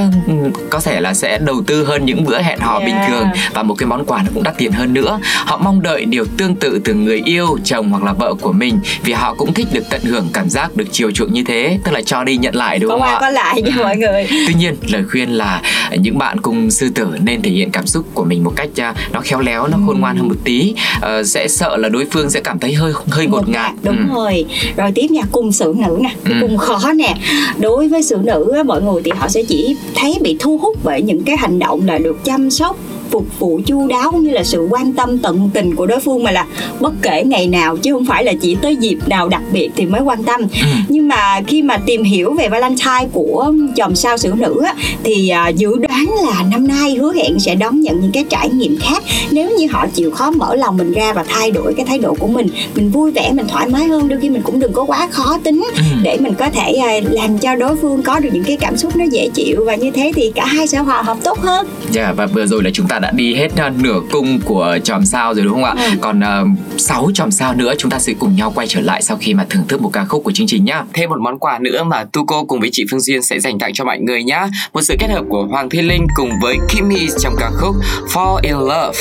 có 0.71 0.81
thể 0.81 1.01
là 1.01 1.15
sẽ 1.15 1.39
đầu 1.39 1.63
tư 1.67 1.85
hơn 1.85 2.07
những 2.07 2.25
bữa 2.25 2.39
hẹn 2.43 2.59
hò 2.59 2.79
yeah. 2.79 2.87
bình 2.87 2.97
thường 3.09 3.29
và 3.55 3.63
một 3.63 3.75
cái 3.79 3.87
món 3.87 4.05
quà 4.05 4.23
nó 4.23 4.31
cũng 4.35 4.43
đắt 4.43 4.59
tiền 4.59 4.73
hơn 4.73 4.95
nữa. 4.95 5.21
Họ 5.47 5.57
mong 5.57 5.83
đợi 5.83 6.05
điều 6.05 6.25
tương 6.37 6.57
tự 6.57 6.81
từ 6.85 6.95
người 6.95 7.23
yêu, 7.25 7.59
chồng 7.65 7.91
hoặc 7.91 8.03
là 8.03 8.13
vợ 8.13 8.35
của 8.41 8.53
mình 8.53 8.81
vì 9.03 9.13
họ 9.13 9.35
cũng 9.35 9.55
thích 9.55 9.67
được 9.73 9.85
tận 9.91 10.01
hưởng 10.05 10.29
cảm 10.33 10.51
giác 10.51 10.77
được 10.77 10.85
chiều 10.93 11.11
chuộng 11.11 11.33
như 11.33 11.45
thế, 11.45 11.79
tức 11.85 11.93
là 11.93 12.01
cho 12.03 12.25
đi 12.25 12.37
nhận 12.37 12.55
lại 12.55 12.79
đúng 12.79 12.91
không 12.91 13.01
qua 13.01 13.15
ạ? 13.15 13.19
có 13.21 13.31
lại 13.31 13.63
nha 13.63 13.73
mọi 13.77 13.97
người. 14.03 14.27
Tuy 14.47 14.55
nhiên 14.55 14.77
lời 14.89 15.05
khuyên 15.11 15.31
là 15.31 15.63
những 15.97 16.19
bạn 16.19 16.41
cùng 16.41 16.71
sư 16.71 16.91
tử 16.95 17.07
nên 17.23 17.43
thể 17.43 17.51
hiện 17.51 17.71
cảm 17.71 17.87
xúc 17.87 18.07
của 18.15 18.25
mình 18.25 18.45
một 18.45 18.53
cách 18.57 18.69
uh, 18.91 18.97
nó 19.13 19.21
khéo 19.21 19.41
léo 19.41 19.67
nó 19.67 19.79
khôn 19.87 20.01
ngoan 20.01 20.17
hơn 20.17 20.29
một 20.29 20.37
tí 20.45 20.75
uh, 20.97 21.27
sẽ 21.27 21.49
sợ 21.49 21.77
là 21.77 21.89
đối 21.89 22.05
phương 22.11 22.31
sẽ 22.31 22.41
cảm 22.41 22.59
thấy 22.59 22.75
hơi 22.75 22.93
hơi 23.11 23.27
ngột 23.27 23.49
ngạt 23.49 23.73
đúng 23.83 23.97
ừ. 23.97 24.15
rồi 24.15 24.45
rồi 24.77 24.93
tiếp 24.95 25.07
nha 25.11 25.23
cung 25.33 25.53
xử 25.53 25.75
nữ 25.77 25.99
nè 26.01 26.11
ừ. 26.25 26.33
cung 26.41 26.57
khó 26.57 26.93
nè 26.93 27.15
đối 27.59 27.89
với 27.89 28.03
xử 28.03 28.17
nữ 28.23 28.63
mọi 28.67 28.83
người 28.83 29.03
thì 29.05 29.11
họ 29.17 29.29
sẽ 29.29 29.43
chỉ 29.43 29.77
thấy 29.95 30.19
bị 30.21 30.37
thu 30.41 30.59
hút 30.59 30.77
bởi 30.85 31.03
những 31.03 31.23
cái 31.23 31.37
hành 31.37 31.59
động 31.59 31.87
là 31.87 31.99
được 31.99 32.25
chăm 32.25 32.51
sóc 32.51 32.77
phục 33.11 33.39
vụ 33.39 33.61
chu 33.67 33.87
đáo 33.89 34.11
cũng 34.11 34.23
như 34.23 34.31
là 34.31 34.45
sự 34.45 34.69
quan 34.71 34.93
tâm 34.93 35.19
tận 35.19 35.51
tình 35.55 35.77
của 35.77 35.87
đối 35.87 36.01
phương 36.01 36.23
mà 36.23 36.31
là 36.31 36.47
bất 36.81 36.93
kể 37.03 37.25
ngày 37.25 37.49
nào 37.49 37.77
chứ 37.77 37.93
không 37.93 38.07
phải 38.07 38.25
là 38.25 38.33
chỉ 38.41 38.57
tới 38.63 38.77
dịp 38.77 38.99
nào 39.07 39.29
đặc 39.29 39.43
biệt 39.53 39.71
thì 39.77 39.87
mới 39.87 40.01
quan 40.01 40.25
tâm 40.25 40.41
ừ. 40.41 40.69
nhưng 40.89 41.09
mà 41.09 41.41
khi 41.47 41.63
mà 41.63 41.77
tìm 41.77 42.03
hiểu 42.03 42.35
về 42.35 42.49
Valentine 42.49 43.09
của 43.13 43.53
chòm 43.77 43.95
sao 43.95 44.19
xử 44.19 44.33
nữ 44.37 44.63
á, 44.65 44.75
thì 45.05 45.33
uh, 45.49 45.57
dự 45.57 45.79
đoán 45.79 46.07
là 46.27 46.45
năm 46.51 46.69
nay 46.69 46.95
hứa 46.95 47.13
hẹn 47.15 47.41
sẽ 47.41 47.55
đón 47.55 47.81
nhận 47.81 48.01
những 48.01 48.13
cái 48.13 48.25
trải 48.31 48.49
nghiệm 48.49 48.77
khác 48.81 49.03
nếu 49.31 49.51
như 49.59 49.67
họ 49.71 49.87
chịu 49.95 50.11
khó 50.11 50.31
mở 50.31 50.55
lòng 50.55 50.77
mình 50.77 50.93
ra 50.93 51.13
và 51.13 51.25
thay 51.29 51.51
đổi 51.51 51.75
cái 51.75 51.87
thái 51.87 51.99
độ 51.99 52.15
của 52.19 52.27
mình 52.27 52.49
mình 52.75 52.91
vui 52.91 53.11
vẻ 53.11 53.33
mình 53.33 53.47
thoải 53.49 53.69
mái 53.69 53.85
hơn 53.85 54.09
đôi 54.09 54.19
khi 54.21 54.31
mình 54.31 54.43
cũng 54.43 54.61
đừng 54.61 54.73
có 54.73 54.85
quá 54.85 55.09
khó 55.11 55.39
tính 55.45 55.65
ừ. 55.77 55.83
để 56.03 56.17
mình 56.21 56.35
có 56.35 56.51
thể 56.51 56.99
uh, 56.99 57.13
làm 57.13 57.39
cho 57.39 57.57
đối 57.57 57.77
phương 57.77 58.03
có 58.03 58.21
được 58.21 58.31
những 58.33 58.45
cái 58.45 58.57
cảm 58.57 58.77
xúc 58.77 58.97
nó 58.97 59.05
dễ 59.05 59.29
chịu 59.35 59.65
và 59.67 59.75
như 59.75 59.91
thế 59.91 60.13
thì 60.15 60.33
cả 60.35 60.47
hai 60.47 60.67
sẽ 60.67 60.79
hòa 60.79 61.03
hợp 61.03 61.17
tốt 61.25 61.39
hơn. 61.39 61.67
Dạ 61.91 62.05
yeah, 62.05 62.17
và 62.17 62.27
vừa 62.27 62.47
rồi 62.47 62.63
là 62.63 62.71
chúng 62.75 62.89
ta 62.89 62.98
đã 62.99 63.11
đi 63.11 63.35
hết 63.35 63.49
uh, 63.53 63.83
nửa 63.83 64.01
cung 64.11 64.41
của 64.45 64.79
chòm 64.85 65.05
sao 65.05 65.35
rồi 65.35 65.45
đúng 65.45 65.55
không 65.55 65.65
ạ? 65.65 65.75
Ừ. 65.77 65.91
Còn 66.01 66.21
uh, 66.21 66.81
6 66.81 67.11
chòm 67.15 67.31
sao 67.31 67.55
nữa 67.55 67.75
chúng 67.79 67.91
ta 67.91 67.99
sẽ 67.99 68.13
cùng 68.19 68.37
nhau 68.37 68.53
quay 68.55 68.67
trở 68.67 68.81
lại 68.81 69.03
sau 69.03 69.17
khi 69.17 69.35
mà 69.35 69.47
thưởng 69.51 69.65
thức 69.69 69.83
một 69.83 69.91
ca 69.93 70.05
khúc 70.05 70.25
của 70.25 70.33
chương 70.33 70.47
trình 70.47 70.65
nhá. 70.65 70.85
Thêm 70.93 71.11
một 71.11 71.21
món 71.21 71.39
quà 71.39 71.59
nữa 71.59 71.85
mà 71.85 72.05
Tuco 72.13 72.45
cùng 72.45 72.61
với 72.61 72.69
chị 72.73 72.85
Phương 72.91 73.01
Duyên 73.01 73.23
sẽ 73.23 73.41
dành 73.41 73.59
tặng 73.59 73.73
cho 73.75 73.85
mọi 73.85 73.99
người 73.99 74.23
nhá. 74.23 74.47
Một 74.73 74.81
sự 74.83 74.97
kết 74.99 75.11
hợp 75.11 75.25
của 75.29 75.47
Hoàng 75.51 75.71
Thiên 75.71 75.89
Linh 75.89 76.07
cùng 76.15 76.31
với 76.43 76.57
Kimmy 76.69 77.09
trong 77.19 77.35
ca 77.39 77.51
khúc 77.51 77.75
Fall 78.15 78.39
in 78.43 78.57
Love. 78.57 78.99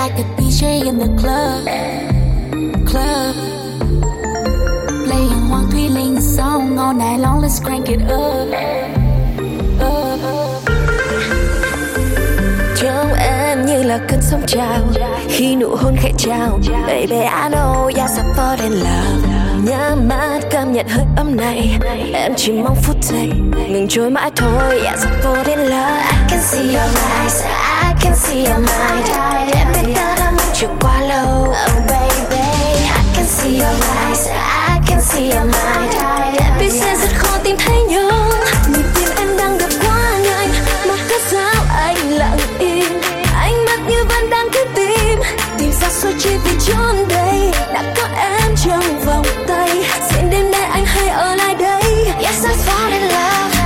like 0.00 0.12
a 0.12 0.24
DJ 0.40 0.86
in 0.86 0.98
the 0.98 1.08
club, 1.20 1.66
club 2.86 3.59
song 6.20 6.78
all 6.78 6.92
night 6.92 7.18
long, 7.18 7.40
let's 7.40 7.60
crank 7.60 7.88
it 7.88 8.00
up. 8.02 8.48
Trong 12.76 13.12
em 13.14 13.66
như 13.66 13.82
là 13.82 13.98
cơn 14.08 14.20
sóng 14.22 14.42
trào. 14.46 14.80
Khi 15.28 15.56
nụ 15.56 15.76
hôn 15.76 15.96
khẽ 16.00 16.10
trao 16.18 16.60
Baby 16.86 17.16
I 17.16 17.48
know 17.50 17.88
you're 17.88 18.16
I 18.16 18.22
fall 18.36 18.62
in 18.62 18.72
love. 18.72 19.28
Nhắm 19.64 20.08
mắt 20.08 20.40
cảm 20.50 20.72
nhận 20.72 20.88
hơi 20.88 21.04
ấm 21.16 21.36
này. 21.36 21.78
Em 22.12 22.34
chỉ 22.36 22.52
mong 22.52 22.76
phút 22.82 22.96
giây 23.02 23.30
Ngừng 23.68 23.88
trôi 23.88 24.10
mãi 24.10 24.30
thôi. 24.36 24.80
Yes 24.84 25.04
I 25.04 25.10
fall 25.22 25.44
in 25.44 25.58
love. 25.58 26.02
I 26.02 26.16
can 26.28 26.42
see 26.42 26.62
your 26.62 26.90
eyes 27.20 27.44
I 27.82 27.94
can 28.00 28.16
see 28.16 28.44
your 28.44 28.58
mind. 28.58 29.08
Em 29.54 29.66
biết 29.72 29.92
ta 29.96 30.16
đã 30.18 30.30
mong 30.30 30.50
chờ 30.54 30.68
quá 30.80 31.00
lâu. 31.00 31.42
Oh 31.42 31.88
baby 31.88 32.42
I 32.82 33.16
can 33.16 33.26
see 33.26 33.52
your 33.52 33.74
eyes 34.06 34.28
I 34.28 34.59
can 35.00 35.08
see 35.08 35.30
your 35.30 35.44
mind 35.44 35.94
Biết 36.60 36.70
sẽ 36.70 36.96
rất 36.96 37.08
khó 37.16 37.38
tìm 37.44 37.56
thấy 37.58 37.82
nhau. 37.82 38.30
Nhịp 38.68 38.84
tim 38.94 39.08
em 39.16 39.36
đang 39.36 39.58
đập 39.58 39.70
quá 39.82 40.18
nhanh 40.22 40.48
Mà 40.88 40.94
cớ 41.08 41.14
sao 41.30 41.64
anh 41.74 42.10
lặng 42.10 42.38
im. 42.58 43.00
Ánh 43.34 43.64
mắt 43.64 43.80
như 43.88 44.04
vẫn 44.04 44.30
đang 44.30 44.48
cứ 44.52 44.64
tìm 44.74 45.18
Tìm 45.58 45.70
ra 45.80 45.88
suốt 45.88 46.12
chỉ 46.18 46.30
vì 46.44 46.50
chốn 46.66 47.08
đây. 47.08 47.52
Đã 47.74 47.94
có 47.96 48.08
em 48.16 48.54
trong 48.64 49.00
vòng 49.04 49.26
tay 49.46 49.84
Xin 50.10 50.30
đêm 50.30 50.50
nay 50.50 50.62
anh 50.62 50.84
hãy 50.86 51.08
ở 51.08 51.34
lại 51.34 51.54
đây. 51.54 51.82
Yes, 52.22 52.44
I 52.44 52.54
fall 52.66 52.92
in 52.92 53.02
love 53.02 53.59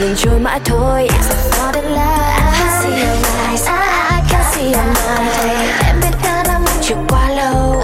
ngừng 0.00 0.14
trôi 0.16 0.38
mãi 0.38 0.60
thôi. 0.64 1.08
Yes 1.10 1.30
I 1.30 1.36
fall 1.50 1.72
I 1.74 2.50
can 2.58 2.82
see 2.82 3.02
your 3.02 3.16
eyes 3.48 3.66
I 3.66 4.22
can 4.30 4.42
see 4.54 4.64
your 4.64 4.86
mind 4.86 5.86
Em 5.86 6.00
biết 6.00 6.16
ta 6.22 6.42
đã 6.48 6.58
mong 6.58 6.82
chờ 6.82 6.94
quá 7.08 7.30
lâu. 7.30 7.82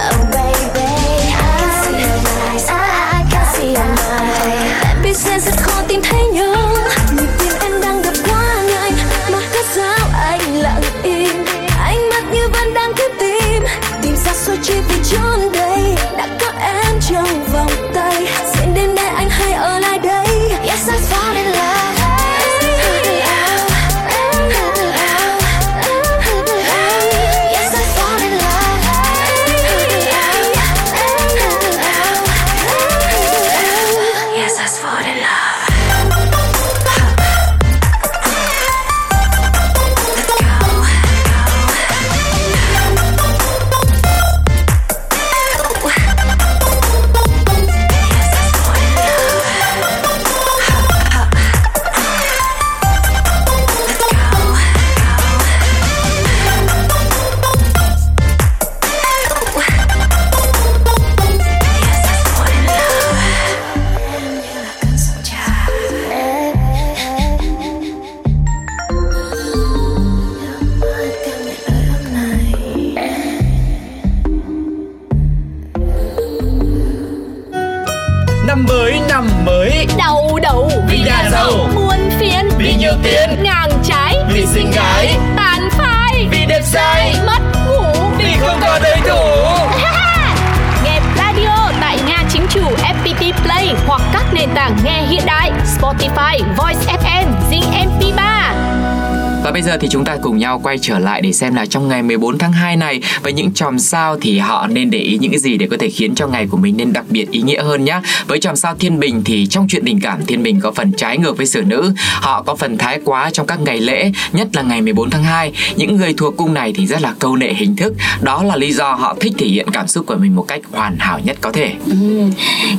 Giờ 99.65 99.77
thì 99.81 99.89
chúng 99.91 100.05
ta 100.05 100.17
cùng 100.23 100.39
nhau 100.39 100.61
quay 100.63 100.79
trở 100.79 100.99
lại 100.99 101.21
để 101.23 101.33
xem 101.33 101.55
là 101.55 101.67
trong 101.67 101.89
ngày 101.89 102.03
14 102.03 102.39
tháng 102.39 102.53
2 102.53 102.77
này 102.77 103.01
với 103.23 103.33
những 103.33 103.53
chòm 103.53 103.79
sao 103.79 104.17
thì 104.21 104.39
họ 104.39 104.67
nên 104.67 104.91
để 104.91 104.99
ý 104.99 105.19
những 105.19 105.31
cái 105.31 105.41
gì 105.41 105.57
để 105.57 105.67
có 105.71 105.77
thể 105.81 105.91
khiến 105.91 106.15
cho 106.15 106.27
ngày 106.27 106.47
của 106.51 106.57
mình 106.57 106.77
nên 106.77 106.93
đặc 106.93 107.05
biệt 107.09 107.31
ý 107.31 107.43
nghĩa 107.43 107.63
hơn 107.63 107.85
nhé. 107.85 108.01
Với 108.27 108.41
chòm 108.41 108.57
sao 108.57 108.75
Thiên 108.75 109.01
Bình 109.01 109.23
thì 109.25 109.47
trong 109.47 109.67
chuyện 109.69 109.85
tình 109.85 110.01
cảm 110.01 110.27
Thiên 110.27 110.43
Bình 110.43 110.61
có 110.61 110.73
phần 110.73 110.93
trái 110.93 111.19
ngược 111.19 111.37
với 111.37 111.47
sử 111.47 111.63
nữ. 111.63 111.93
Họ 111.97 112.43
có 112.43 112.55
phần 112.55 112.79
thái 112.79 113.01
quá 113.05 113.31
trong 113.33 113.47
các 113.47 113.61
ngày 113.61 113.81
lễ, 113.81 114.13
nhất 114.33 114.49
là 114.53 114.63
ngày 114.63 114.81
14 114.83 115.11
tháng 115.11 115.25
2. 115.25 115.53
Những 115.77 115.97
người 115.97 116.15
thuộc 116.17 116.37
cung 116.37 116.55
này 116.55 116.73
thì 116.77 116.87
rất 116.87 117.03
là 117.03 117.15
câu 117.19 117.37
nệ 117.37 117.55
hình 117.55 117.77
thức. 117.77 117.95
Đó 118.23 118.43
là 118.43 118.57
lý 118.57 118.73
do 118.73 118.93
họ 118.93 119.17
thích 119.21 119.33
thể 119.39 119.47
hiện 119.47 119.67
cảm 119.73 119.87
xúc 119.87 120.07
của 120.07 120.17
mình 120.21 120.37
một 120.37 120.45
cách 120.49 120.61
hoàn 120.73 120.97
hảo 120.99 121.21
nhất 121.25 121.37
có 121.41 121.53
thể. 121.53 121.73
Ừ. 121.87 121.95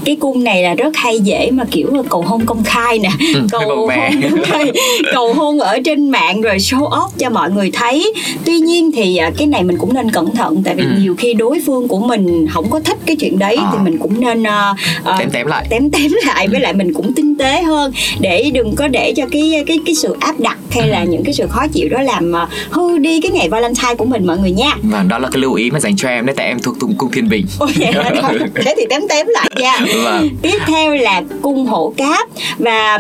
cái 0.06 0.16
cung 0.20 0.44
này 0.44 0.64
là 0.64 0.74
rất 0.74 0.96
hay 0.96 1.20
dễ 1.20 1.52
mà 1.52 1.64
kiểu 1.72 2.04
cầu 2.10 2.22
hôn 2.22 2.46
công 2.46 2.64
khai 2.64 3.00
nè 3.00 3.10
Ừ, 3.34 3.48
cầu 3.52 3.62
hôn 3.68 3.90
cầu 5.14 5.34
hôn 5.34 5.60
ở 5.60 5.80
trên 5.86 6.10
mạng 6.10 6.42
rồi 6.42 6.60
show 6.76 6.90
off 6.90 7.10
cho 7.18 7.30
mọi 7.30 7.52
người 7.52 7.72
thấy 7.74 8.14
tuy 8.46 8.60
nhiên 8.60 8.92
thì 8.96 9.18
à, 9.18 9.32
cái 9.38 9.48
này 9.48 9.64
mình 9.64 9.78
cũng 9.78 9.94
nên 9.94 10.12
cẩn 10.12 10.36
thận 10.36 10.62
tại 10.66 10.76
vì 10.76 10.84
Ừ. 10.86 10.90
nhiều 11.02 11.16
khi 11.18 11.34
đối 11.34 11.60
phương 11.66 11.88
của 11.88 12.00
mình 12.00 12.48
không 12.54 12.70
có 12.70 12.80
thích 12.80 12.98
cái 13.06 13.16
chuyện 13.16 13.40
đấy 13.40 13.56
À. 13.56 13.70
thì 13.72 13.78
mình 13.84 13.98
cũng 13.98 14.20
nên 14.22 14.44
à, 14.48 14.74
Tém 15.20 15.30
tém 15.30 15.48
lại. 15.48 15.68
tém 15.70 15.92
tém 15.92 16.12
lại 16.28 16.48
với 16.48 16.60
lại 16.60 16.74
mình 16.74 16.94
cũng 16.94 17.14
tinh 17.14 17.36
tế 17.38 17.62
hơn 17.62 17.92
để 18.20 18.52
đừng 18.54 18.76
có 18.76 18.88
để 18.88 19.14
cho 19.18 19.26
cái 19.32 19.64
cái 19.68 19.80
cái 19.86 19.96
sự 19.96 20.16
áp 20.20 20.40
đặt 20.40 20.58
hay 20.72 20.88
là 20.88 21.04
những 21.04 21.24
cái 21.24 21.34
sự 21.34 21.48
khó 21.50 21.68
chịu 21.74 21.90
đó 21.90 22.02
làm 22.02 22.34
hư 22.70 22.98
đi 22.98 23.22
cái 23.22 23.32
ngày 23.32 23.50
Valentine 23.50 23.96
của 23.98 24.06
mình 24.06 24.26
mọi 24.28 24.38
người 24.38 24.52
nha 24.52 24.76
Và 24.84 25.04
đó 25.04 25.18
là 25.20 25.30
cái 25.32 25.42
lưu 25.42 25.54
ý 25.54 25.72
mà 25.72 25.80
dành 25.80 25.96
cho 25.98 26.10
em 26.10 26.26
đấy 26.26 26.36
tại 26.38 26.48
em 26.48 26.60
thuộc 26.60 26.76
cung 26.80 26.94
cung 26.98 27.12
Thiên 27.12 27.30
Bình. 27.30 27.46
Ôi 27.60 27.70
vậy? 27.78 27.92
Thôi, 28.22 28.40
thế 28.66 28.74
thì 28.78 28.84
tém 28.90 29.02
tém 29.10 29.28
lại 29.28 29.50
nha 29.62 29.80
Vâng. 30.04 30.30
tiếp 30.42 30.58
theo 30.68 30.96
là 30.96 31.22
cung 31.42 31.66
hổ 31.66 31.94
cáp 31.98 32.30
và 32.60 33.00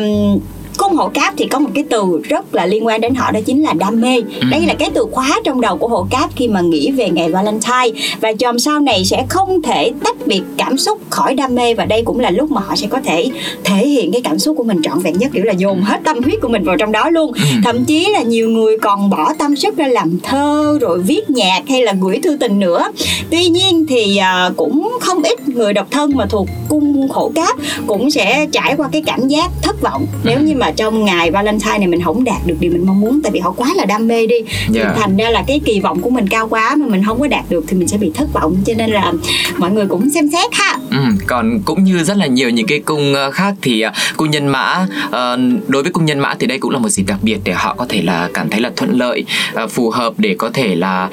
cung 0.77 0.95
hổ 0.95 1.09
cáp 1.09 1.33
thì 1.37 1.47
có 1.47 1.59
một 1.59 1.69
cái 1.73 1.83
từ 1.89 2.21
rất 2.23 2.55
là 2.55 2.65
liên 2.65 2.85
quan 2.85 3.01
đến 3.01 3.15
họ 3.15 3.31
đó 3.31 3.39
chính 3.45 3.63
là 3.63 3.73
đam 3.73 4.01
mê. 4.01 4.15
Ừ. 4.41 4.47
đây 4.51 4.61
là 4.61 4.73
cái 4.73 4.89
từ 4.93 5.05
khóa 5.11 5.39
trong 5.43 5.61
đầu 5.61 5.77
của 5.77 5.87
hổ 5.87 6.07
cáp 6.09 6.29
khi 6.35 6.47
mà 6.47 6.61
nghĩ 6.61 6.91
về 6.91 7.09
ngày 7.09 7.29
valentine. 7.29 8.01
Và 8.21 8.33
chòm 8.39 8.59
sao 8.59 8.79
này 8.79 9.05
sẽ 9.05 9.25
không 9.29 9.61
thể 9.61 9.91
tách 10.03 10.27
biệt 10.27 10.41
cảm 10.57 10.77
xúc 10.77 11.01
khỏi 11.09 11.35
đam 11.35 11.55
mê 11.55 11.73
và 11.73 11.85
đây 11.85 12.01
cũng 12.05 12.19
là 12.19 12.29
lúc 12.29 12.51
mà 12.51 12.61
họ 12.65 12.75
sẽ 12.75 12.87
có 12.87 13.01
thể 13.05 13.29
thể 13.63 13.87
hiện 13.87 14.11
cái 14.11 14.21
cảm 14.21 14.39
xúc 14.39 14.57
của 14.57 14.63
mình 14.63 14.81
trọn 14.81 14.99
vẹn 14.99 15.17
nhất 15.17 15.31
kiểu 15.33 15.43
là 15.43 15.53
dồn 15.53 15.81
hết 15.81 15.99
tâm 16.03 16.23
huyết 16.23 16.41
của 16.41 16.47
mình 16.47 16.63
vào 16.63 16.77
trong 16.77 16.91
đó 16.91 17.09
luôn. 17.09 17.31
Ừ. 17.33 17.41
thậm 17.63 17.85
chí 17.85 18.07
là 18.13 18.21
nhiều 18.21 18.49
người 18.49 18.77
còn 18.77 19.09
bỏ 19.09 19.33
tâm 19.37 19.55
sức 19.55 19.77
ra 19.77 19.87
làm 19.87 20.19
thơ 20.23 20.77
rồi 20.81 20.99
viết 20.99 21.29
nhạc 21.29 21.61
hay 21.67 21.81
là 21.83 21.93
gửi 22.01 22.19
thư 22.23 22.37
tình 22.39 22.59
nữa. 22.59 22.83
Tuy 23.29 23.47
nhiên 23.47 23.85
thì 23.89 24.17
à, 24.17 24.49
cũng 24.57 24.91
không 25.01 25.23
ít 25.23 25.49
người 25.49 25.73
độc 25.73 25.87
thân 25.91 26.11
mà 26.15 26.25
thuộc 26.25 26.47
cung 26.69 27.09
khổ 27.09 27.31
cáp 27.35 27.55
cũng 27.87 28.11
sẽ 28.11 28.47
trải 28.51 28.75
qua 28.77 28.89
cái 28.91 29.03
cảm 29.05 29.27
giác 29.27 29.51
thất 29.61 29.81
vọng. 29.81 30.05
Nếu 30.23 30.39
như 30.39 30.55
mà 30.55 30.64
trong 30.71 31.05
ngày 31.05 31.31
Valentine 31.31 31.77
này 31.77 31.87
mình 31.87 32.01
không 32.01 32.23
đạt 32.23 32.47
được 32.47 32.55
điều 32.59 32.71
mình 32.71 32.85
mong 32.85 33.01
muốn 33.01 33.21
tại 33.23 33.31
vì 33.31 33.39
họ 33.39 33.51
quá 33.51 33.67
là 33.75 33.85
đam 33.85 34.07
mê 34.07 34.27
đi. 34.27 34.35
Thì 34.67 34.79
Yeah. 34.79 34.97
thành 34.97 35.17
ra 35.17 35.29
là 35.29 35.43
cái 35.47 35.61
kỳ 35.65 35.79
vọng 35.79 36.01
của 36.01 36.09
mình 36.09 36.27
cao 36.27 36.47
quá 36.47 36.75
mà 36.75 36.87
mình 36.87 37.03
không 37.05 37.19
có 37.19 37.27
đạt 37.27 37.45
được 37.49 37.65
thì 37.67 37.77
mình 37.77 37.87
sẽ 37.87 37.97
bị 37.97 38.11
thất 38.15 38.33
vọng. 38.33 38.55
Cho 38.65 38.73
nên 38.77 38.89
là 38.89 39.13
mọi 39.57 39.71
người 39.71 39.85
cũng 39.87 40.09
xem 40.09 40.29
xét 40.31 40.53
ha 40.53 40.77
Ừ, 40.95 41.25
còn 41.27 41.59
cũng 41.65 41.83
như 41.83 42.03
rất 42.03 42.17
là 42.17 42.25
nhiều 42.25 42.49
những 42.49 42.67
cái 42.67 42.79
cung 42.79 43.13
ờ, 43.13 43.31
khác 43.31 43.53
thì 43.61 43.81
ờ, 43.81 43.91
cung 44.17 44.31
nhân 44.31 44.47
mã 44.47 44.87
ờ, 45.11 45.39
đối 45.67 45.83
với 45.83 45.91
cung 45.91 46.05
nhân 46.05 46.19
mã 46.19 46.35
thì 46.39 46.47
đây 46.47 46.59
cũng 46.59 46.71
là 46.71 46.79
một 46.79 46.89
dịp 46.89 47.03
đặc 47.07 47.19
biệt 47.21 47.37
để 47.43 47.53
họ 47.53 47.75
có 47.77 47.85
thể 47.89 48.01
là 48.01 48.29
cảm 48.33 48.49
thấy 48.49 48.61
là 48.61 48.71
thuận 48.75 48.97
lợi 48.97 49.25
phù 49.69 49.89
hợp 49.89 50.13
để 50.17 50.35
có 50.37 50.49
thể 50.53 50.75
là 50.75 51.09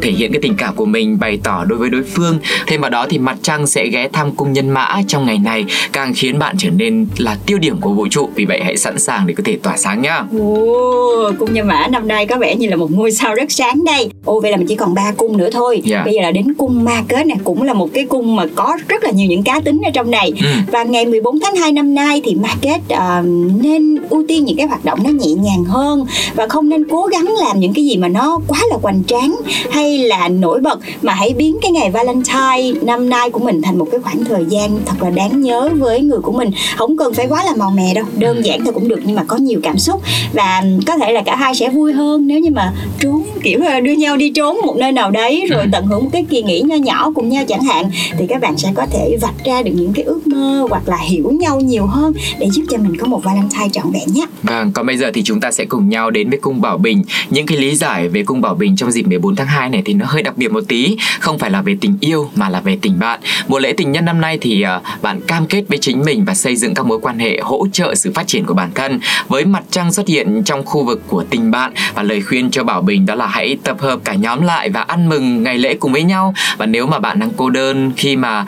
thể 0.00 0.10
hiện 0.10 0.32
cái 0.32 0.40
tình 0.42 0.56
cảm 0.56 0.74
của 0.74 0.84
mình 0.84 1.18
bày 1.18 1.38
tỏ 1.42 1.64
đối 1.64 1.78
với 1.78 1.90
đối 1.90 2.02
phương 2.02 2.38
thêm 2.66 2.80
vào 2.80 2.90
đó 2.90 3.06
thì 3.10 3.18
mặt 3.18 3.36
trăng 3.42 3.66
sẽ 3.66 3.86
ghé 3.86 4.08
thăm 4.12 4.30
cung 4.32 4.52
nhân 4.52 4.70
mã 4.70 5.02
trong 5.08 5.26
ngày 5.26 5.38
này 5.38 5.64
càng 5.92 6.12
khiến 6.14 6.38
bạn 6.38 6.54
trở 6.58 6.70
nên 6.70 7.06
là 7.18 7.36
tiêu 7.46 7.58
điểm 7.58 7.80
của 7.80 7.92
vũ 7.92 8.08
trụ 8.10 8.30
vì 8.34 8.44
vậy 8.44 8.60
hãy 8.64 8.76
sẵn 8.76 8.98
sàng 8.98 9.26
để 9.26 9.34
có 9.34 9.42
thể 9.46 9.58
tỏa 9.62 9.76
sáng 9.76 10.02
nhá 10.02 10.22
Ồ, 10.38 11.32
cung 11.38 11.52
nhân 11.52 11.66
mã 11.66 11.86
năm 11.90 12.08
nay 12.08 12.26
có 12.26 12.36
vẻ 12.38 12.56
như 12.56 12.68
là 12.68 12.76
một 12.76 12.90
ngôi 12.92 13.12
sao 13.12 13.34
rất 13.34 13.52
sáng 13.52 13.84
đây. 13.84 14.10
Ồ 14.24 14.40
vậy 14.40 14.50
là 14.50 14.56
mình 14.56 14.66
chỉ 14.66 14.74
còn 14.76 14.94
ba 14.94 15.12
cung 15.16 15.36
nữa 15.36 15.48
thôi. 15.52 15.82
Dạ. 15.84 16.02
Bây 16.04 16.14
giờ 16.14 16.20
là 16.22 16.30
đến 16.30 16.54
cung 16.58 16.84
ma 16.84 17.02
kết 17.08 17.26
này 17.26 17.38
cũng 17.44 17.62
là 17.62 17.72
một 17.72 17.88
cái 17.94 18.04
cung 18.04 18.36
mà 18.36 18.44
có 18.54 18.76
rất 18.88 19.04
là 19.04 19.10
nhiều 19.10 19.25
những 19.26 19.42
cá 19.42 19.60
tính 19.60 19.80
ở 19.84 19.90
trong 19.90 20.10
này. 20.10 20.32
Ừ. 20.42 20.48
Và 20.72 20.82
ngày 20.82 21.06
14 21.06 21.40
tháng 21.40 21.56
2 21.56 21.72
năm 21.72 21.94
nay 21.94 22.20
thì 22.24 22.34
ma 22.34 22.48
kết 22.60 22.78
ờ, 22.88 23.22
nên 23.62 23.96
ưu 24.10 24.24
tiên 24.28 24.44
những 24.44 24.56
cái 24.56 24.66
hoạt 24.66 24.84
động 24.84 24.98
nó 25.04 25.10
nhẹ 25.10 25.34
nhàng 25.34 25.64
hơn 25.64 26.06
và 26.34 26.48
không 26.48 26.68
nên 26.68 26.88
cố 26.88 27.06
gắng 27.06 27.34
làm 27.40 27.60
những 27.60 27.74
cái 27.74 27.84
gì 27.84 27.96
mà 27.96 28.08
nó 28.08 28.40
quá 28.48 28.58
là 28.70 28.76
hoành 28.82 29.02
tráng 29.06 29.36
hay 29.70 29.98
là 29.98 30.28
nổi 30.28 30.60
bật 30.60 30.78
mà 31.02 31.14
hãy 31.14 31.34
biến 31.36 31.58
cái 31.62 31.70
ngày 31.70 31.90
Valentine 31.90 32.80
năm 32.82 33.08
nay 33.08 33.30
của 33.30 33.40
mình 33.40 33.62
thành 33.62 33.78
một 33.78 33.88
cái 33.90 34.00
khoảng 34.00 34.24
thời 34.24 34.44
gian 34.48 34.78
thật 34.86 34.94
là 35.00 35.10
đáng 35.10 35.40
nhớ 35.40 35.70
với 35.78 36.00
người 36.00 36.20
của 36.20 36.32
mình. 36.32 36.50
Không 36.76 36.96
cần 36.96 37.14
phải 37.14 37.26
quá 37.28 37.44
là 37.44 37.52
màu 37.56 37.70
mè 37.70 37.94
đâu, 37.94 38.04
đơn 38.18 38.44
giản 38.44 38.64
thôi 38.64 38.72
cũng 38.74 38.88
được 38.88 39.00
nhưng 39.04 39.16
mà 39.16 39.24
có 39.24 39.36
nhiều 39.36 39.60
cảm 39.62 39.78
xúc 39.78 40.02
và 40.32 40.62
có 40.86 40.96
thể 40.96 41.12
là 41.12 41.22
cả 41.22 41.36
hai 41.36 41.54
sẽ 41.54 41.68
vui 41.68 41.92
hơn 41.92 42.26
nếu 42.26 42.40
như 42.40 42.50
mà 42.50 42.72
trốn 43.00 43.22
kiểu 43.46 43.60
là 43.60 43.80
đưa 43.80 43.92
nhau 43.92 44.16
đi 44.16 44.30
trốn 44.30 44.56
một 44.66 44.76
nơi 44.78 44.92
nào 44.92 45.10
đấy 45.10 45.46
rồi 45.50 45.62
Ừ. 45.62 45.68
tận 45.72 45.86
hưởng 45.86 46.04
một 46.04 46.10
cái 46.12 46.26
kỳ 46.30 46.42
nghỉ 46.42 46.60
nho 46.60 46.76
nhỏ 46.76 47.10
cùng 47.14 47.28
nhau 47.28 47.44
chẳng 47.48 47.62
hạn 47.62 47.84
thì 48.18 48.26
các 48.28 48.40
bạn 48.40 48.58
sẽ 48.58 48.68
có 48.74 48.86
thể 48.92 49.16
vạch 49.20 49.44
ra 49.44 49.62
được 49.62 49.70
những 49.74 49.92
cái 49.92 50.04
ước 50.04 50.26
mơ 50.26 50.66
hoặc 50.70 50.88
là 50.88 50.96
hiểu 50.96 51.30
nhau 51.40 51.60
nhiều 51.60 51.86
hơn 51.86 52.12
để 52.38 52.48
giúp 52.50 52.62
cho 52.70 52.78
mình 52.78 52.96
có 52.96 53.06
một 53.06 53.24
Valentine 53.24 53.68
trọn 53.72 53.90
vẹn 53.92 54.02
nhé. 54.14 54.26
Vâng, 54.42 54.72
còn 54.72 54.86
bây 54.86 54.96
giờ 54.96 55.10
thì 55.14 55.22
chúng 55.22 55.40
ta 55.40 55.50
sẽ 55.52 55.64
cùng 55.64 55.88
nhau 55.88 56.10
đến 56.10 56.30
với 56.30 56.38
cung 56.38 56.60
Bảo 56.60 56.78
Bình. 56.78 57.02
Những 57.30 57.46
cái 57.46 57.58
lý 57.58 57.76
giải 57.76 58.08
về 58.08 58.22
cung 58.24 58.40
Bảo 58.40 58.54
Bình 58.54 58.76
trong 58.76 58.90
dịp 58.92 59.06
14 59.06 59.36
tháng 59.36 59.46
2 59.46 59.68
này 59.68 59.82
thì 59.84 59.92
nó 59.94 60.06
hơi 60.08 60.22
đặc 60.22 60.36
biệt 60.36 60.52
một 60.52 60.64
tí, 60.68 60.96
không 61.20 61.38
phải 61.38 61.50
là 61.50 61.62
về 61.62 61.76
tình 61.80 61.96
yêu 62.00 62.30
mà 62.36 62.48
là 62.48 62.60
về 62.60 62.78
tình 62.82 62.98
bạn. 62.98 63.20
Mùa 63.48 63.58
lễ 63.58 63.72
tình 63.76 63.92
nhân 63.92 64.04
năm 64.04 64.20
nay 64.20 64.38
thì 64.40 64.62
à, 64.62 64.80
bạn 65.02 65.20
cam 65.20 65.46
kết 65.46 65.64
với 65.68 65.78
chính 65.78 66.04
mình 66.04 66.24
và 66.24 66.34
xây 66.34 66.56
dựng 66.56 66.74
các 66.74 66.86
mối 66.86 66.98
quan 67.02 67.18
hệ 67.18 67.38
hỗ 67.42 67.66
trợ 67.72 67.94
sự 67.94 68.12
phát 68.14 68.26
triển 68.26 68.44
của 68.46 68.54
bản 68.54 68.70
thân. 68.74 69.00
Với 69.28 69.44
mặt 69.44 69.64
trăng 69.70 69.92
xuất 69.92 70.08
hiện 70.08 70.42
trong 70.44 70.64
khu 70.64 70.84
vực 70.84 71.02
của 71.08 71.24
tình 71.30 71.50
bạn 71.50 71.72
và 71.94 72.02
lời 72.02 72.20
khuyên 72.22 72.50
cho 72.50 72.64
Bảo 72.64 72.82
Bình 72.82 73.06
đó 73.06 73.14
là 73.14 73.26
hãy 73.36 73.56
tập 73.64 73.80
hợp 73.80 74.00
cả 74.04 74.14
nhóm 74.14 74.42
lại 74.42 74.70
và 74.70 74.80
ăn 74.80 75.08
mừng 75.08 75.42
ngày 75.42 75.58
lễ 75.58 75.74
cùng 75.74 75.92
với 75.92 76.02
nhau. 76.02 76.34
Và 76.56 76.66
nếu 76.66 76.86
mà 76.86 76.98
bạn 76.98 77.18
đang 77.18 77.30
cô 77.36 77.50
đơn 77.50 77.92
khi 77.96 78.16
mà 78.16 78.44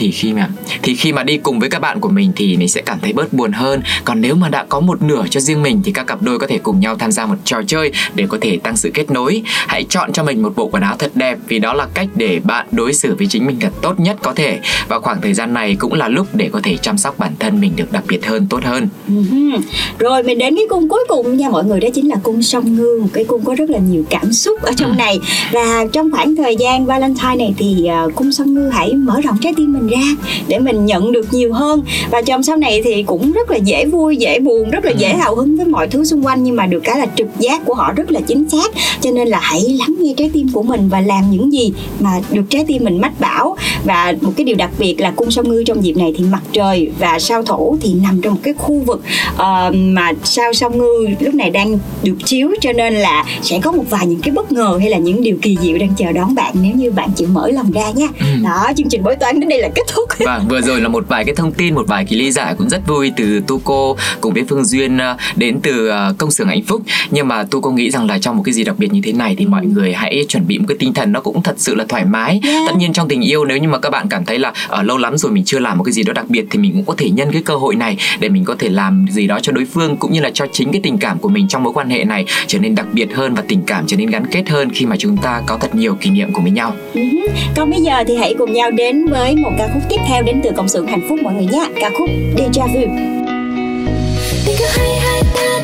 thì 0.00 0.10
khi 0.10 0.32
mà 0.32 0.48
thì 0.82 0.94
khi 0.94 1.12
mà 1.12 1.22
đi 1.22 1.36
cùng 1.36 1.60
với 1.60 1.68
các 1.68 1.78
bạn 1.78 2.00
của 2.00 2.08
mình 2.08 2.32
thì 2.36 2.56
mình 2.56 2.68
sẽ 2.68 2.82
cảm 2.82 2.98
thấy 3.02 3.12
bớt 3.12 3.32
buồn 3.32 3.52
hơn. 3.52 3.82
Còn 4.04 4.20
nếu 4.20 4.34
mà 4.34 4.48
đã 4.48 4.64
có 4.68 4.80
một 4.80 5.02
nửa 5.02 5.24
cho 5.30 5.40
riêng 5.40 5.62
mình 5.62 5.80
thì 5.84 5.92
các 5.92 6.06
cặp 6.06 6.22
đôi 6.22 6.38
có 6.38 6.46
thể 6.46 6.58
cùng 6.58 6.80
nhau 6.80 6.96
tham 6.96 7.12
gia 7.12 7.26
một 7.26 7.34
trò 7.44 7.62
chơi 7.66 7.92
để 8.14 8.26
có 8.28 8.38
thể 8.40 8.58
tăng 8.62 8.76
sự 8.76 8.90
kết 8.94 9.10
nối. 9.10 9.42
Hãy 9.44 9.84
chọn 9.84 10.12
cho 10.12 10.24
mình 10.24 10.42
một 10.42 10.52
bộ 10.56 10.68
quần 10.72 10.82
áo 10.82 10.96
thật 10.98 11.10
đẹp 11.14 11.38
vì 11.48 11.58
đó 11.58 11.74
là 11.74 11.86
cách 11.94 12.08
để 12.14 12.40
bạn 12.44 12.66
đối 12.72 12.94
xử 12.94 13.14
với 13.14 13.26
chính 13.26 13.46
mình 13.46 13.56
thật 13.60 13.72
tốt 13.82 14.00
nhất 14.00 14.16
có 14.22 14.32
thể. 14.34 14.58
Và 14.88 14.98
khoảng 14.98 15.20
thời 15.20 15.34
gian 15.34 15.54
này 15.54 15.76
cũng 15.78 15.94
là 15.94 16.08
lúc 16.08 16.26
để 16.32 16.48
có 16.52 16.60
thể 16.62 16.76
chăm 16.76 16.98
sóc 16.98 17.18
bản 17.18 17.32
thân 17.38 17.60
mình 17.60 17.72
được 17.76 17.92
đặc 17.92 18.04
biệt 18.08 18.26
hơn 18.26 18.46
tốt 18.50 18.64
hơn. 18.64 18.88
Rồi 19.98 20.22
mình 20.22 20.38
đến 20.38 20.56
cái 20.56 20.66
cung 20.70 20.88
cuối 20.88 21.04
cùng 21.08 21.36
nha. 21.36 21.48
Mọi 21.48 21.64
người 21.64 21.80
đó 21.80 21.88
chính 21.94 22.08
là 22.08 22.16
cung 22.22 22.42
song 22.42 22.76
ngư 22.76 23.00
một 23.02 23.08
cái 23.12 23.24
cung 23.24 23.44
có 23.44 23.54
rất 23.54 23.70
là 23.70 23.78
nhiều 23.78 24.04
cảm 24.10 24.32
xúc 24.32 24.62
ở 24.62 24.72
trong 24.76 24.96
này. 24.96 25.18
Và 25.52 25.84
trong 25.92 26.10
khoảng 26.10 26.36
thời 26.36 26.56
gian 26.56 26.86
Valentine 26.86 27.36
này 27.36 27.54
thì 27.58 27.88
cung 28.14 28.32
song 28.32 28.54
ngư 28.54 28.68
hãy 28.68 28.94
mở 28.94 29.20
rộng 29.20 29.36
trái 29.40 29.54
tim 29.56 29.72
mình 29.72 29.89
ra 29.90 30.32
để 30.48 30.58
mình 30.58 30.86
nhận 30.86 31.12
được 31.12 31.34
nhiều 31.34 31.52
hơn. 31.52 31.82
Và 32.10 32.22
trong 32.22 32.42
sau 32.42 32.56
này 32.56 32.82
thì 32.84 33.02
cũng 33.02 33.32
rất 33.32 33.50
là 33.50 33.56
dễ 33.56 33.84
vui 33.86 34.16
dễ 34.16 34.38
buồn 34.38 34.70
rất 34.70 34.84
là 34.84 34.90
dễ 34.90 35.08
hào 35.08 35.34
hứng 35.34 35.56
với 35.56 35.66
mọi 35.66 35.88
thứ 35.88 36.04
xung 36.04 36.26
quanh 36.26 36.44
nhưng 36.44 36.56
mà 36.56 36.66
được 36.66 36.80
cái 36.84 36.98
là 36.98 37.06
trực 37.16 37.28
giác 37.38 37.64
của 37.64 37.74
họ 37.74 37.92
rất 37.92 38.10
là 38.10 38.20
chính 38.20 38.48
xác. 38.48 38.72
Cho 39.00 39.10
nên 39.10 39.28
là 39.28 39.38
hãy 39.42 39.60
lắng 39.60 39.94
nghe 39.98 40.14
trái 40.16 40.30
tim 40.32 40.48
của 40.52 40.62
mình 40.62 40.88
và 40.88 41.00
làm 41.00 41.30
những 41.30 41.52
gì 41.52 41.72
mà 42.00 42.20
được 42.30 42.42
trái 42.50 42.64
tim 42.66 42.84
mình 42.84 43.00
mách 43.00 43.20
bảo. 43.20 43.56
Và 43.84 44.14
một 44.20 44.32
cái 44.36 44.44
điều 44.44 44.56
đặc 44.56 44.70
biệt 44.78 45.00
là 45.00 45.10
cung 45.10 45.30
song 45.30 45.48
ngư 45.48 45.64
trong 45.64 45.84
dịp 45.84 45.96
này 45.96 46.14
thì 46.18 46.24
mặt 46.24 46.42
trời 46.52 46.90
và 46.98 47.18
sao 47.18 47.42
thổ 47.42 47.76
thì 47.80 47.94
nằm 47.94 48.20
trong 48.22 48.34
một 48.34 48.40
cái 48.42 48.54
khu 48.58 48.78
vực 48.78 49.02
ờ, 49.36 49.70
mà 49.74 50.12
sao 50.24 50.52
song 50.52 50.78
ngư 50.78 51.06
lúc 51.20 51.34
này 51.34 51.50
đang 51.50 51.78
được 52.02 52.16
chiếu. 52.24 52.50
Cho 52.60 52.72
nên 52.72 52.94
là 52.94 53.24
sẽ 53.42 53.58
có 53.62 53.72
một 53.72 53.84
vài 53.90 54.06
những 54.06 54.20
cái 54.20 54.34
bất 54.34 54.52
ngờ 54.52 54.78
hay 54.80 54.90
là 54.90 54.98
những 54.98 55.22
điều 55.22 55.36
kỳ 55.42 55.56
diệu 55.62 55.78
đang 55.78 55.94
chờ 55.96 56.12
đón 56.12 56.34
bạn. 56.34 56.54
Nếu 56.62 56.72
như 56.74 56.90
bạn 56.90 57.10
chịu 57.16 57.28
mở 57.32 57.50
lòng 57.50 57.72
ra 57.72 57.90
nha. 57.90 58.08
Ừ. 58.20 58.26
đó 58.44 58.72
chương 58.76 58.88
trình 58.88 59.02
bói 59.02 59.16
toán 59.16 59.40
đến 59.40 59.48
đây 59.48 59.60
là 59.60 59.68
kết 59.74 59.79
thúc 59.88 60.10
Vâng, 60.24 60.48
vừa 60.48 60.60
rồi 60.60 60.80
là 60.80 60.88
một 60.88 61.04
vài 61.08 61.24
cái 61.24 61.34
thông 61.34 61.52
tin, 61.52 61.74
một 61.74 61.86
vài 61.86 62.04
cái 62.04 62.18
lý 62.18 62.30
giải 62.30 62.54
cũng 62.58 62.68
rất 62.68 62.86
vui 62.86 63.12
từ 63.16 63.40
Tuco 63.46 63.94
cùng 64.20 64.34
với 64.34 64.44
Phương 64.48 64.64
Duyên 64.64 64.98
ờ, 64.98 65.16
đến 65.36 65.60
từ 65.62 65.88
ờ, 65.88 66.14
công 66.18 66.30
xưởng 66.30 66.48
hạnh 66.48 66.62
phúc. 66.66 66.82
Nhưng 67.10 67.28
mà 67.28 67.44
Tuco 67.44 67.70
nghĩ 67.70 67.90
rằng 67.90 68.06
là 68.06 68.18
trong 68.18 68.36
một 68.36 68.42
cái 68.46 68.52
gì 68.52 68.64
đặc 68.64 68.78
biệt 68.78 68.92
như 68.92 69.00
thế 69.04 69.12
này 69.12 69.34
thì 69.38 69.46
mọi 69.46 69.66
người 69.66 69.92
hãy 69.92 70.24
chuẩn 70.28 70.46
bị 70.46 70.58
một 70.58 70.64
cái 70.68 70.76
tinh 70.78 70.94
thần 70.94 71.12
nó 71.12 71.20
cũng 71.20 71.42
thật 71.42 71.54
sự 71.56 71.74
là 71.74 71.84
thoải 71.88 72.04
mái. 72.04 72.40
Yeah. 72.44 72.62
Tất 72.66 72.76
nhiên 72.76 72.92
trong 72.92 73.08
tình 73.08 73.20
yêu 73.20 73.44
nếu 73.44 73.58
như 73.58 73.68
mà 73.68 73.78
các 73.78 73.90
bạn 73.90 74.08
cảm 74.08 74.24
thấy 74.24 74.38
là 74.38 74.52
ở 74.68 74.82
lâu 74.82 74.98
lắm 74.98 75.18
rồi 75.18 75.32
mình 75.32 75.44
chưa 75.44 75.58
làm 75.58 75.78
một 75.78 75.84
cái 75.84 75.92
gì 75.92 76.02
đó 76.02 76.12
đặc 76.12 76.24
biệt 76.28 76.46
thì 76.50 76.58
mình 76.58 76.72
cũng 76.72 76.84
có 76.84 76.94
thể 76.98 77.10
nhân 77.10 77.28
cái 77.32 77.42
cơ 77.42 77.56
hội 77.56 77.76
này 77.76 77.96
để 78.20 78.28
mình 78.28 78.44
có 78.44 78.54
thể 78.58 78.68
làm 78.68 79.06
gì 79.10 79.26
đó 79.26 79.38
cho 79.42 79.52
đối 79.52 79.64
phương 79.64 79.96
cũng 79.96 80.12
như 80.12 80.20
là 80.20 80.30
cho 80.34 80.46
chính 80.52 80.72
cái 80.72 80.80
tình 80.84 80.98
cảm 80.98 81.18
của 81.18 81.28
mình 81.28 81.48
trong 81.48 81.62
mối 81.62 81.72
quan 81.72 81.90
hệ 81.90 82.04
này 82.04 82.24
trở 82.46 82.58
nên 82.58 82.74
đặc 82.74 82.86
biệt 82.92 83.14
hơn 83.14 83.34
và 83.34 83.42
tình 83.48 83.62
cảm 83.66 83.84
trở 83.86 83.96
nên 83.96 84.10
gắn 84.10 84.26
kết 84.26 84.48
hơn 84.48 84.70
khi 84.70 84.86
mà 84.86 84.96
chúng 84.96 85.16
ta 85.16 85.42
có 85.46 85.58
thật 85.58 85.74
nhiều 85.74 85.94
kỷ 85.94 86.10
niệm 86.10 86.32
cùng 86.32 86.42
với 86.42 86.52
nhau. 86.52 86.74
Ừ. 86.94 87.00
Còn 87.56 87.70
bây 87.70 87.80
giờ 87.80 88.04
thì 88.06 88.16
hãy 88.16 88.34
cùng 88.38 88.52
nhau 88.52 88.70
đến 88.70 89.06
với 89.06 89.36
một 89.36 89.50
ca 89.58 89.68
khúc 89.74 89.82
tiếp 89.88 90.00
theo 90.08 90.22
đến 90.22 90.40
từ 90.44 90.50
công 90.56 90.68
sự 90.68 90.84
hạnh 90.86 91.02
phúc 91.08 91.18
mọi 91.22 91.34
người 91.34 91.46
nhé. 91.46 91.68
Ca 91.80 91.90
khúc 91.98 92.08
Deja 92.36 92.66
Vu. 92.66 92.80
Tình 94.46 94.56
hay 94.76 94.94
hai 95.00 95.22
ta 95.34 95.59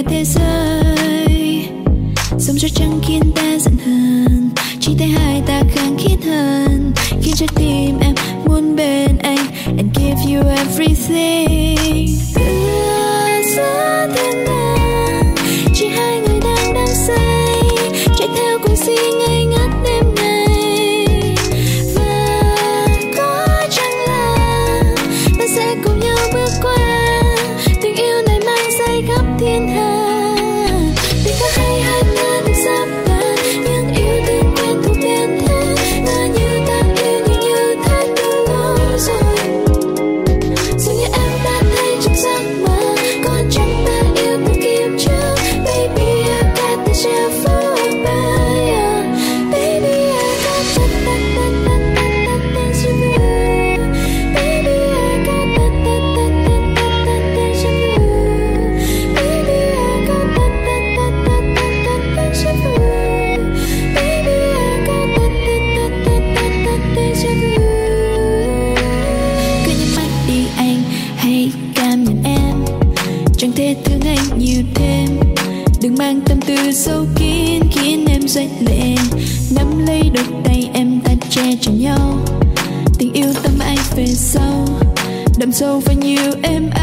giữa 0.00 0.10
thế 0.10 0.24
giới, 0.24 1.68
dẫu 2.38 2.56
cho 2.58 2.68
trăng 2.68 3.00
khiến 3.02 3.22
ta 3.36 3.58
giận 3.58 3.76
hờn 3.86 4.50
chỉ 4.80 4.94
thấy 4.98 5.08
hai 5.08 5.42
ta 5.46 5.62
kháng 5.74 5.96
khít 5.98 6.16
hơn. 6.24 6.92
Khiến 7.22 7.34
trái 7.36 7.48
tim 7.54 7.98
em 8.00 8.14
muốn 8.44 8.76
bên 8.76 9.18
anh 9.22 9.46
and 9.66 9.98
give 9.98 10.34
you 10.34 10.42
everything. 10.48 12.18
Ưa 12.34 13.42
gió 13.56 14.06
thiên 14.14 14.44
ngàn 14.44 15.34
chỉ 15.74 15.86
hai 15.88 16.20
người 16.20 16.40
đang 16.44 16.74
đang 16.74 16.94
say. 17.06 17.62
Chạy 18.18 18.28
theo 18.36 18.58
cuồng 18.58 18.76
si 18.76 18.96
ngây 19.18 19.44
ngất 19.44 19.70
đêm 19.84 20.04
ngày 20.14 21.34
và 21.94 22.86
có 23.16 23.46
chăng 23.70 23.98
là 24.06 24.36
ta 25.38 25.44
sẽ 25.56 25.74
cùng 25.84 26.00
nhau 26.00 26.18
bước 26.32 26.50
qua. 26.62 27.22
Tình 27.82 27.94
yêu 27.96 28.22
này 28.26 28.40
mang 28.46 28.70
say 28.78 29.02
khắp 29.08 29.24
thiên 29.40 29.68
hạ. 29.68 29.89
Đậm 85.70 85.80
sâu 85.80 85.82
và 85.86 86.79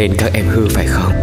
Nên 0.00 0.14
các 0.18 0.30
em 0.34 0.46
hư 0.46 0.68
phải 0.68 0.86
không? 0.86 1.19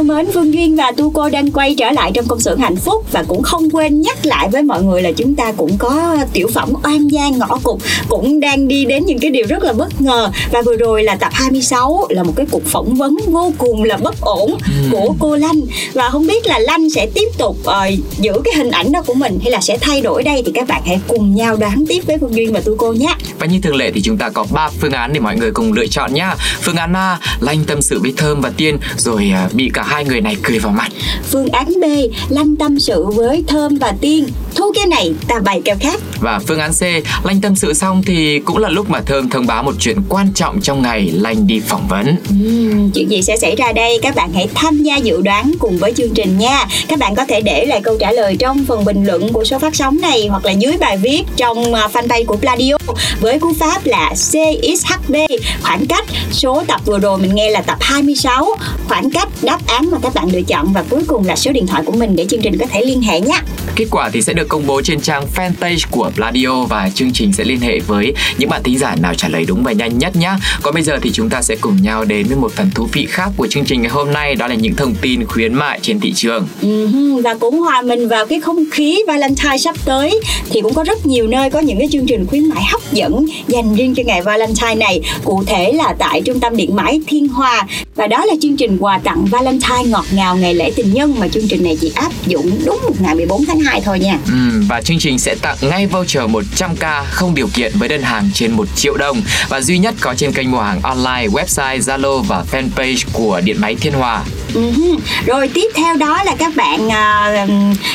Thân 0.00 0.06
mến, 0.06 0.26
Phương 0.34 0.54
Duyên 0.54 0.76
và 0.76 0.92
Tu 0.96 1.10
Cô 1.10 1.28
đang 1.28 1.50
quay 1.50 1.74
trở 1.74 1.90
lại 1.90 2.10
trong 2.14 2.26
công 2.28 2.40
xưởng 2.40 2.58
hạnh 2.58 2.76
phúc 2.76 3.04
và 3.12 3.22
cũng 3.28 3.42
không 3.42 3.70
quên 3.70 4.00
nhắc 4.00 4.26
lại 4.26 4.48
với 4.52 4.62
mọi 4.62 4.82
người 4.82 5.02
là 5.02 5.12
chúng 5.12 5.34
ta 5.34 5.52
cũng 5.52 5.78
có 5.78 6.16
tiểu 6.32 6.48
phẩm 6.54 6.72
oan 6.84 7.08
gia 7.08 7.28
ngõ 7.28 7.58
cụt 7.62 7.80
cũng 8.08 8.40
đang 8.40 8.68
đi 8.68 8.84
đến 8.84 9.06
những 9.06 9.18
cái 9.18 9.30
điều 9.30 9.46
rất 9.48 9.64
là 9.64 9.72
bất 9.72 10.00
ngờ 10.00 10.30
và 10.52 10.62
vừa 10.62 10.76
rồi 10.76 11.02
là 11.02 11.16
tập 11.16 11.28
26 11.32 12.06
là 12.08 12.22
một 12.22 12.32
cái 12.36 12.46
cuộc 12.50 12.64
phỏng 12.66 12.94
vấn 12.94 13.16
vô 13.26 13.52
cùng 13.58 13.84
là 13.84 13.96
bất 13.96 14.20
ổn 14.20 14.58
của 14.90 15.14
cô 15.18 15.36
Lanh 15.36 15.60
và 15.92 16.10
không 16.10 16.26
biết 16.26 16.46
là 16.46 16.58
Lanh 16.58 16.90
sẽ 16.90 17.06
tiếp 17.14 17.28
tục 17.38 17.56
uh, 17.60 18.18
giữ 18.18 18.32
cái 18.44 18.54
hình 18.56 18.70
ảnh 18.70 18.92
đó 18.92 19.02
của 19.02 19.14
mình 19.14 19.38
hay 19.42 19.50
là 19.50 19.60
sẽ 19.60 19.78
thay 19.80 20.00
đổi 20.00 20.22
đây 20.22 20.42
thì 20.46 20.52
các 20.54 20.68
bạn 20.68 20.82
hãy 20.86 21.00
cùng 21.08 21.34
nhau 21.34 21.56
đoán 21.56 21.84
tiếp 21.88 22.00
với 22.06 22.18
Phương 22.18 22.34
Duyên 22.34 22.52
và 22.52 22.60
Tu 22.60 22.76
Cô 22.76 22.92
nhé. 22.92 23.14
Và 23.38 23.46
như 23.46 23.60
thường 23.62 23.76
lệ 23.76 23.90
thì 23.94 24.02
chúng 24.02 24.16
ta 24.16 24.30
có 24.30 24.44
3 24.50 24.68
phương 24.80 24.92
án 24.92 25.12
để 25.12 25.20
mọi 25.20 25.36
người 25.36 25.50
cùng 25.50 25.72
lựa 25.72 25.86
chọn 25.86 26.14
nhá. 26.14 26.34
Phương 26.60 26.76
án 26.76 26.92
A, 26.92 27.18
Lanh 27.40 27.64
tâm 27.64 27.82
sự 27.82 28.00
với 28.00 28.12
Thơm 28.16 28.40
và 28.40 28.50
Tiên 28.56 28.78
rồi 28.96 29.30
à, 29.34 29.48
bị 29.52 29.70
cả 29.74 29.82
hai 29.90 30.04
người 30.04 30.20
này 30.20 30.36
cười 30.42 30.58
vào 30.58 30.72
mặt. 30.72 30.88
Phương 31.30 31.48
án 31.48 31.66
B, 31.80 31.84
Lanh 32.28 32.56
tâm 32.56 32.80
sự 32.80 33.06
với 33.06 33.44
Thơm 33.46 33.78
và 33.78 33.92
Tiên. 34.00 34.28
Thu 34.54 34.72
cái 34.74 34.86
này 34.86 35.12
ta 35.28 35.38
bày 35.44 35.60
kèo 35.64 35.76
khác. 35.80 36.00
Và 36.20 36.38
phương 36.46 36.58
án 36.58 36.72
C, 36.72 36.82
Lanh 37.24 37.40
tâm 37.40 37.56
sự 37.56 37.72
xong 37.74 38.02
thì 38.06 38.38
cũng 38.38 38.58
là 38.58 38.68
lúc 38.68 38.90
mà 38.90 39.00
Thơm 39.00 39.30
thông 39.30 39.46
báo 39.46 39.62
một 39.62 39.74
chuyện 39.80 39.96
quan 40.08 40.32
trọng 40.34 40.60
trong 40.60 40.82
ngày 40.82 41.10
Lanh 41.14 41.46
đi 41.46 41.60
phỏng 41.60 41.88
vấn. 41.88 42.16
Ừm, 42.28 42.90
chuyện 42.90 43.10
gì 43.10 43.22
sẽ 43.22 43.36
xảy 43.36 43.56
ra 43.56 43.72
đây? 43.72 43.98
Các 44.02 44.14
bạn 44.14 44.32
hãy 44.34 44.48
tham 44.54 44.82
gia 44.82 44.96
dự 44.96 45.22
đoán 45.22 45.52
cùng 45.58 45.78
với 45.78 45.92
chương 45.92 46.14
trình 46.14 46.38
nha. 46.38 46.66
Các 46.88 46.98
bạn 46.98 47.14
có 47.14 47.24
thể 47.24 47.40
để 47.40 47.66
lại 47.66 47.80
câu 47.84 47.96
trả 48.00 48.12
lời 48.12 48.36
trong 48.38 48.64
phần 48.64 48.84
bình 48.84 49.04
luận 49.04 49.32
của 49.32 49.44
số 49.44 49.58
phát 49.58 49.74
sóng 49.76 50.00
này 50.00 50.26
hoặc 50.30 50.44
là 50.44 50.52
dưới 50.52 50.76
bài 50.80 50.96
viết 50.96 51.22
trong 51.36 51.74
à, 51.74 51.88
fanpage 51.92 52.24
của 52.24 52.36
Pladio 52.36 52.76
với 53.20 53.38
cú 53.38 53.52
pháp 53.58 53.86
là 53.86 54.14
CXHB 54.14 55.14
khoảng 55.62 55.86
cách 55.86 56.04
số 56.32 56.64
tập 56.66 56.80
vừa 56.84 56.98
rồi 56.98 57.18
mình 57.18 57.34
nghe 57.34 57.50
là 57.50 57.60
tập 57.60 57.76
26 57.80 58.56
khoảng 58.88 59.10
cách 59.10 59.28
đáp 59.42 59.58
án 59.66 59.79
mà 59.90 59.98
các 60.02 60.14
bạn 60.14 60.28
lựa 60.32 60.42
chọn 60.42 60.72
và 60.72 60.84
cuối 60.90 61.02
cùng 61.06 61.26
là 61.26 61.36
số 61.36 61.52
điện 61.52 61.66
thoại 61.66 61.82
của 61.86 61.92
mình 61.92 62.16
để 62.16 62.26
chương 62.26 62.40
trình 62.42 62.58
có 62.58 62.66
thể 62.66 62.84
liên 62.84 63.02
hệ 63.02 63.20
nhé. 63.20 63.40
Kết 63.76 63.86
quả 63.90 64.10
thì 64.12 64.22
sẽ 64.22 64.32
được 64.32 64.48
công 64.48 64.66
bố 64.66 64.82
trên 64.82 65.00
trang 65.00 65.24
fanpage 65.36 65.86
của 65.90 66.10
Pladio 66.14 66.64
và 66.64 66.90
chương 66.94 67.12
trình 67.12 67.32
sẽ 67.32 67.44
liên 67.44 67.60
hệ 67.60 67.80
với 67.80 68.14
những 68.38 68.50
bạn 68.50 68.62
thính 68.62 68.78
giả 68.78 68.96
nào 69.02 69.14
trả 69.14 69.28
lời 69.28 69.44
đúng 69.48 69.62
và 69.62 69.72
nhanh 69.72 69.98
nhất 69.98 70.16
nhé. 70.16 70.30
Còn 70.62 70.74
bây 70.74 70.82
giờ 70.82 70.98
thì 71.02 71.10
chúng 71.12 71.30
ta 71.30 71.42
sẽ 71.42 71.56
cùng 71.60 71.76
nhau 71.82 72.04
đến 72.04 72.26
với 72.26 72.36
một 72.36 72.52
phần 72.52 72.70
thú 72.74 72.88
vị 72.92 73.06
khác 73.10 73.30
của 73.36 73.46
chương 73.46 73.64
trình 73.64 73.82
ngày 73.82 73.90
hôm 73.90 74.12
nay 74.12 74.34
đó 74.34 74.46
là 74.46 74.54
những 74.54 74.76
thông 74.76 74.94
tin 74.94 75.26
khuyến 75.26 75.54
mại 75.54 75.80
trên 75.82 76.00
thị 76.00 76.12
trường. 76.12 76.46
Ừm, 76.62 77.22
và 77.22 77.34
cũng 77.34 77.60
hòa 77.60 77.82
mình 77.82 78.08
vào 78.08 78.26
cái 78.26 78.40
không 78.40 78.64
khí 78.72 79.02
Valentine 79.06 79.58
sắp 79.58 79.76
tới 79.84 80.20
thì 80.50 80.60
cũng 80.60 80.74
có 80.74 80.84
rất 80.84 81.06
nhiều 81.06 81.26
nơi 81.26 81.50
có 81.50 81.60
những 81.60 81.78
cái 81.78 81.88
chương 81.92 82.06
trình 82.06 82.26
khuyến 82.26 82.48
mại 82.48 82.64
hấp 82.72 82.92
dẫn 82.92 83.26
dành 83.48 83.74
riêng 83.74 83.94
cho 83.94 84.02
ngày 84.06 84.22
Valentine 84.22 84.74
này 84.74 85.00
cụ 85.24 85.42
thể 85.46 85.72
là 85.72 85.94
tại 85.98 86.22
trung 86.24 86.40
tâm 86.40 86.56
điện 86.56 86.76
máy 86.76 87.00
Thiên 87.06 87.28
Hòa 87.28 87.66
và 87.96 88.06
đó 88.06 88.24
là 88.24 88.34
chương 88.42 88.56
trình 88.56 88.78
quà 88.80 88.98
tặng 89.04 89.24
Valentine 89.24 89.69
ngọt 89.78 90.04
ngào 90.12 90.36
ngày 90.36 90.54
lễ 90.54 90.72
tình 90.76 90.94
nhân 90.94 91.14
mà 91.18 91.28
chương 91.28 91.48
trình 91.48 91.64
này 91.64 91.76
chỉ 91.80 91.92
áp 91.94 92.12
dụng 92.26 92.60
đúng 92.64 92.78
một 92.82 92.94
ngày 93.00 93.14
14 93.14 93.44
tháng 93.46 93.60
2 93.60 93.80
thôi 93.84 93.98
nha 93.98 94.18
Ừm, 94.26 94.66
và 94.68 94.82
chương 94.82 94.98
trình 94.98 95.18
sẽ 95.18 95.34
tặng 95.42 95.56
ngay 95.60 95.86
voucher 95.86 96.22
100k 96.24 97.04
không 97.10 97.34
điều 97.34 97.48
kiện 97.54 97.72
với 97.78 97.88
đơn 97.88 98.02
hàng 98.02 98.30
trên 98.34 98.52
1 98.52 98.66
triệu 98.76 98.96
đồng 98.96 99.22
và 99.48 99.60
duy 99.60 99.78
nhất 99.78 99.94
có 100.00 100.14
trên 100.14 100.32
kênh 100.32 100.50
mua 100.50 100.60
hàng 100.60 100.80
online, 100.82 101.26
website, 101.28 101.78
Zalo 101.78 102.22
và 102.22 102.44
fanpage 102.52 103.04
của 103.12 103.40
Điện 103.44 103.56
máy 103.60 103.74
Thiên 103.80 103.92
Hòa. 103.92 104.22
Ừm, 104.54 104.96
rồi 105.26 105.48
tiếp 105.48 105.70
theo 105.74 105.96
đó 105.96 106.22
là 106.24 106.34
các 106.38 106.56
bạn 106.56 106.88
à, 106.92 107.46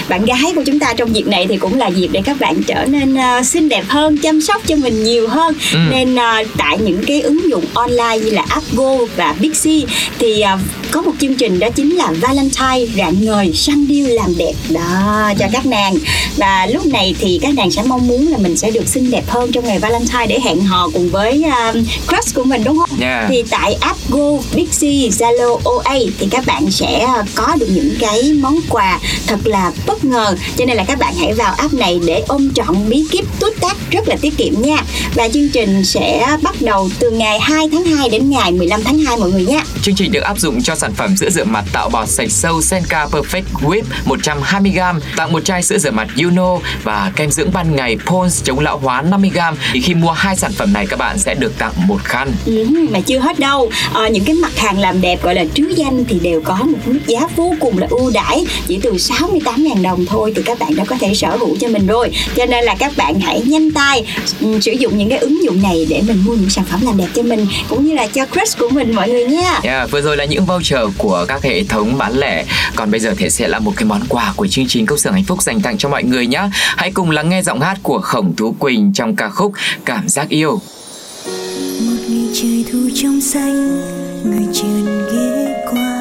bạn 0.09 0.25
gái 0.25 0.41
của 0.55 0.63
chúng 0.65 0.79
ta 0.79 0.93
trong 0.93 1.15
dịp 1.15 1.27
này 1.27 1.45
thì 1.49 1.57
cũng 1.57 1.77
là 1.79 1.87
dịp 1.87 2.07
để 2.11 2.21
các 2.25 2.39
bạn 2.39 2.63
trở 2.63 2.85
nên 2.85 3.15
à, 3.15 3.43
xinh 3.43 3.69
đẹp 3.69 3.83
hơn 3.87 4.17
chăm 4.17 4.41
sóc 4.41 4.61
cho 4.67 4.75
mình 4.75 5.03
nhiều 5.03 5.27
hơn 5.27 5.55
Ừ. 5.73 5.79
nên 5.91 6.15
à, 6.19 6.43
tại 6.57 6.77
những 6.77 7.03
cái 7.07 7.21
ứng 7.21 7.49
dụng 7.49 7.65
online 7.73 8.17
như 8.23 8.29
là 8.29 8.45
Appgo 8.49 8.95
và 9.15 9.35
Bixi 9.39 9.85
thì 10.19 10.41
à, 10.41 10.57
có 10.95 11.01
một 11.01 11.11
chương 11.19 11.35
trình 11.35 11.59
đó 11.59 11.69
chính 11.75 11.95
là 11.95 12.11
Valentine 12.21 12.93
rạng 12.97 13.25
ngời 13.25 13.53
săn 13.53 13.87
điêu 13.87 14.07
làm 14.07 14.37
đẹp 14.37 14.53
đó 14.69 15.33
cho 15.39 15.45
các 15.53 15.65
nàng 15.65 15.95
và 16.37 16.65
lúc 16.65 16.85
này 16.85 17.15
thì 17.19 17.39
các 17.41 17.53
nàng 17.53 17.71
sẽ 17.71 17.83
mong 17.83 18.07
muốn 18.07 18.27
là 18.27 18.37
mình 18.37 18.57
sẽ 18.57 18.71
được 18.71 18.87
xinh 18.87 19.11
đẹp 19.11 19.23
hơn 19.27 19.51
trong 19.51 19.65
ngày 19.65 19.79
Valentine 19.79 20.27
để 20.27 20.39
hẹn 20.43 20.61
hò 20.61 20.89
cùng 20.93 21.09
với 21.09 21.43
uh, 21.47 21.75
crush 22.07 22.35
của 22.35 22.43
mình 22.43 22.63
đúng 22.63 22.77
không? 22.77 22.94
Yeah. 22.99 23.25
Thì 23.29 23.43
tại 23.49 23.73
app 23.73 23.99
Go, 24.09 24.31
Bixi, 24.55 25.09
Zalo, 25.09 25.59
OA 25.63 25.95
thì 26.19 26.27
các 26.31 26.45
bạn 26.45 26.71
sẽ 26.71 27.07
uh, 27.19 27.25
có 27.35 27.55
được 27.59 27.67
những 27.69 27.95
cái 27.99 28.33
món 28.33 28.59
quà 28.69 28.99
thật 29.27 29.39
là 29.43 29.71
bất 29.85 30.05
ngờ 30.05 30.35
cho 30.57 30.65
nên 30.65 30.77
là 30.77 30.83
các 30.83 30.99
bạn 30.99 31.13
hãy 31.15 31.33
vào 31.33 31.53
app 31.53 31.73
này 31.73 31.99
để 32.05 32.23
ôm 32.27 32.53
trọn 32.53 32.89
bí 32.89 33.05
kíp 33.11 33.25
tút 33.39 33.53
tát 33.61 33.77
rất 33.91 34.07
là 34.07 34.15
tiết 34.21 34.37
kiệm 34.37 34.61
nha 34.61 34.77
và 35.13 35.29
chương 35.29 35.49
trình 35.49 35.85
sẽ 35.85 36.37
bắt 36.41 36.55
đầu 36.59 36.89
từ 36.99 37.11
ngày 37.11 37.39
2 37.39 37.69
tháng 37.71 37.85
2 37.85 38.09
đến 38.09 38.29
ngày 38.29 38.51
15 38.51 38.83
tháng 38.83 38.99
2 38.99 39.17
mọi 39.17 39.31
người 39.31 39.45
nha 39.45 39.63
Chương 39.81 39.95
trình 39.95 40.11
được 40.11 40.23
áp 40.23 40.39
dụng 40.39 40.61
cho 40.61 40.75
sản 40.75 40.93
phẩm 40.93 41.17
sữa 41.17 41.29
rửa 41.29 41.43
mặt 41.43 41.65
tạo 41.73 41.89
bọt 41.89 42.09
sạch 42.09 42.31
sâu 42.31 42.61
Senka 42.61 43.05
Perfect 43.05 43.43
Whip 43.61 43.83
120g, 44.05 44.99
tặng 45.15 45.31
một 45.31 45.45
chai 45.45 45.63
sữa 45.63 45.77
rửa 45.77 45.91
mặt 45.91 46.07
Uno 46.23 46.57
và 46.83 47.11
kem 47.15 47.31
dưỡng 47.31 47.51
ban 47.53 47.75
ngày 47.75 47.97
Pond's 48.05 48.41
chống 48.43 48.59
lão 48.59 48.77
hóa 48.77 49.03
50g. 49.03 49.55
Thì 49.73 49.81
khi 49.81 49.93
mua 49.93 50.11
hai 50.11 50.35
sản 50.35 50.51
phẩm 50.51 50.73
này 50.73 50.87
các 50.89 50.99
bạn 50.99 51.19
sẽ 51.19 51.35
được 51.35 51.57
tặng 51.57 51.73
một 51.87 52.03
khăn. 52.03 52.31
Ừ, 52.45 52.65
mà 52.91 52.99
chưa 52.99 53.19
hết 53.19 53.39
đâu. 53.39 53.69
À, 53.93 54.07
những 54.07 54.23
cái 54.23 54.35
mặt 54.35 54.57
hàng 54.57 54.79
làm 54.79 55.01
đẹp 55.01 55.23
gọi 55.23 55.35
là 55.35 55.45
trứ 55.53 55.73
danh 55.75 56.05
thì 56.07 56.19
đều 56.19 56.41
có 56.41 56.55
một 56.55 56.77
mức 56.85 56.99
giá 57.07 57.19
vô 57.35 57.53
cùng 57.59 57.77
là 57.77 57.87
ưu 57.89 58.11
đãi 58.13 58.45
chỉ 58.67 58.79
từ 58.83 58.93
68.000 58.93 59.81
đồng 59.83 60.05
thôi 60.05 60.33
thì 60.35 60.41
các 60.45 60.59
bạn 60.59 60.75
đã 60.75 60.85
có 60.85 60.95
thể 60.99 61.13
sở 61.13 61.37
hữu 61.37 61.55
cho 61.59 61.67
mình 61.67 61.87
rồi. 61.87 62.11
Cho 62.35 62.45
nên 62.45 62.63
là 62.63 62.75
các 62.79 62.91
bạn 62.97 63.19
hãy 63.19 63.41
nhanh 63.41 63.71
tay 63.71 64.05
ừ, 64.41 64.59
sử 64.61 64.71
dụng 64.71 64.97
những 64.97 65.09
cái 65.09 65.19
ứng 65.19 65.43
dụng 65.43 65.61
này 65.61 65.85
để 65.89 66.01
mình 66.07 66.23
mua 66.25 66.33
những 66.33 66.49
sản 66.49 66.65
phẩm 66.71 66.81
làm 66.83 66.97
đẹp 66.97 67.07
cho 67.13 67.23
mình 67.23 67.47
cũng 67.69 67.85
như 67.85 67.93
là 67.93 68.07
cho 68.07 68.25
crush 68.25 68.59
của 68.59 68.69
mình 68.69 68.95
mọi 68.95 69.09
người 69.09 69.25
nha. 69.25 69.59
Yeah, 69.63 69.91
vừa 69.91 70.01
rồi 70.01 70.17
là 70.17 70.25
những 70.25 70.45
voucher 70.45 70.79
của 70.97 71.25
các 71.27 71.43
hệ 71.43 71.63
thống 71.63 71.97
bán 71.97 72.17
lẻ. 72.17 72.45
Còn 72.75 72.91
bây 72.91 72.99
giờ 72.99 73.13
thì 73.17 73.29
sẽ 73.29 73.47
là 73.47 73.59
một 73.59 73.73
cái 73.75 73.85
món 73.85 74.01
quà 74.09 74.33
của 74.35 74.47
chương 74.47 74.67
trình 74.67 74.85
câu 74.85 74.97
xưởng 74.97 75.13
Hạnh 75.13 75.23
Phúc 75.23 75.41
dành 75.41 75.61
tặng 75.61 75.77
cho 75.77 75.89
mọi 75.89 76.03
người 76.03 76.27
nhé 76.27 76.49
Hãy 76.51 76.91
cùng 76.91 77.11
lắng 77.11 77.29
nghe 77.29 77.41
giọng 77.41 77.61
hát 77.61 77.77
của 77.83 77.99
Khổng 77.99 78.33
Tú 78.37 78.55
Quỳnh 78.59 78.91
trong 78.93 79.15
ca 79.15 79.29
khúc 79.29 79.51
Cảm 79.85 80.09
giác 80.09 80.29
yêu 80.29 80.61
trời 82.41 82.65
thu 82.71 82.79
trong 82.95 83.21
xanh 83.21 83.81
người 84.23 84.53
trườn 84.53 84.85
ghé 84.85 85.63
qua. 85.71 85.94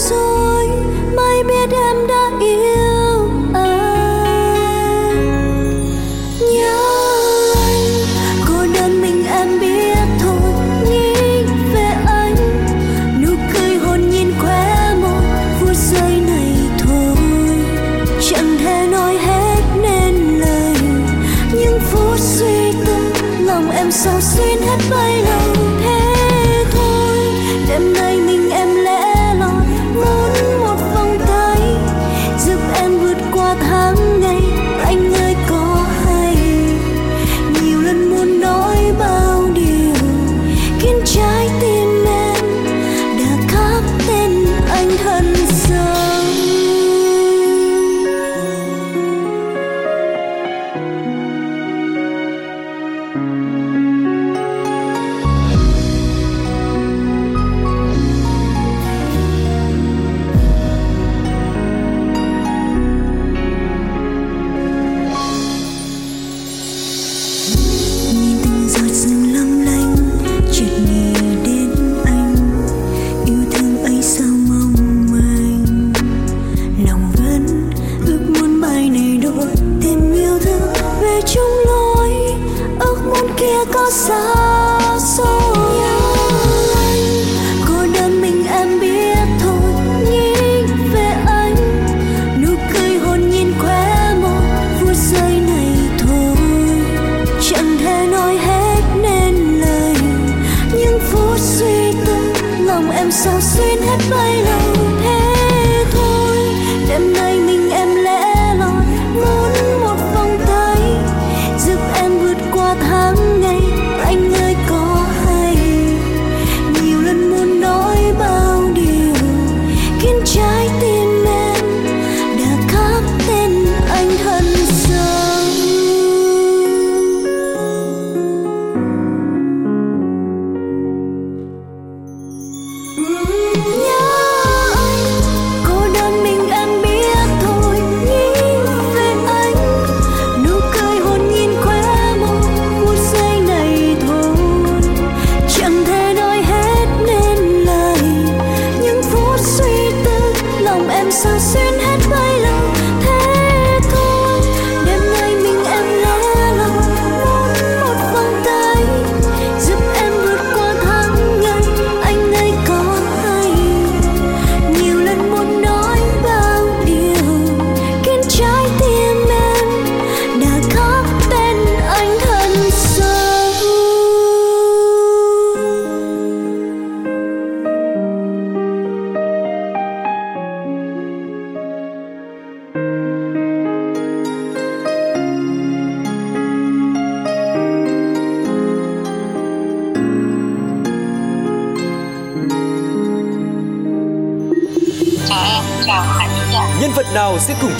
Sao 0.00 0.33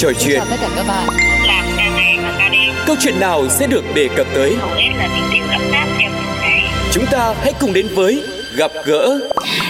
trò 0.04 0.12
chuyện? 0.20 0.40
tất 0.50 0.56
cả 0.60 0.68
các 0.76 0.84
bạn. 0.88 1.08
Làm 1.46 1.64
ca 1.76 1.88
này 1.96 2.18
và 2.22 2.34
ca 2.38 2.48
đêm 2.48 2.74
Câu 2.86 2.96
chuyện 3.00 3.20
nào 3.20 3.48
sẽ 3.48 3.66
được 3.66 3.84
đề 3.94 4.08
cập 4.16 4.26
tới? 4.34 4.54
hầu 4.60 4.70
hết 4.70 4.90
là 4.98 5.06
những 5.16 5.24
điều 5.32 5.44
ấm 5.50 5.60
áp 5.72 5.86
trong 6.02 6.12
từng 6.12 6.40
ngày. 6.40 6.62
Chúng 6.92 7.04
ta 7.10 7.34
hãy 7.40 7.52
cùng 7.60 7.72
đến 7.72 7.86
với 7.94 8.22
gặp 8.56 8.70
gỡ 8.84 9.20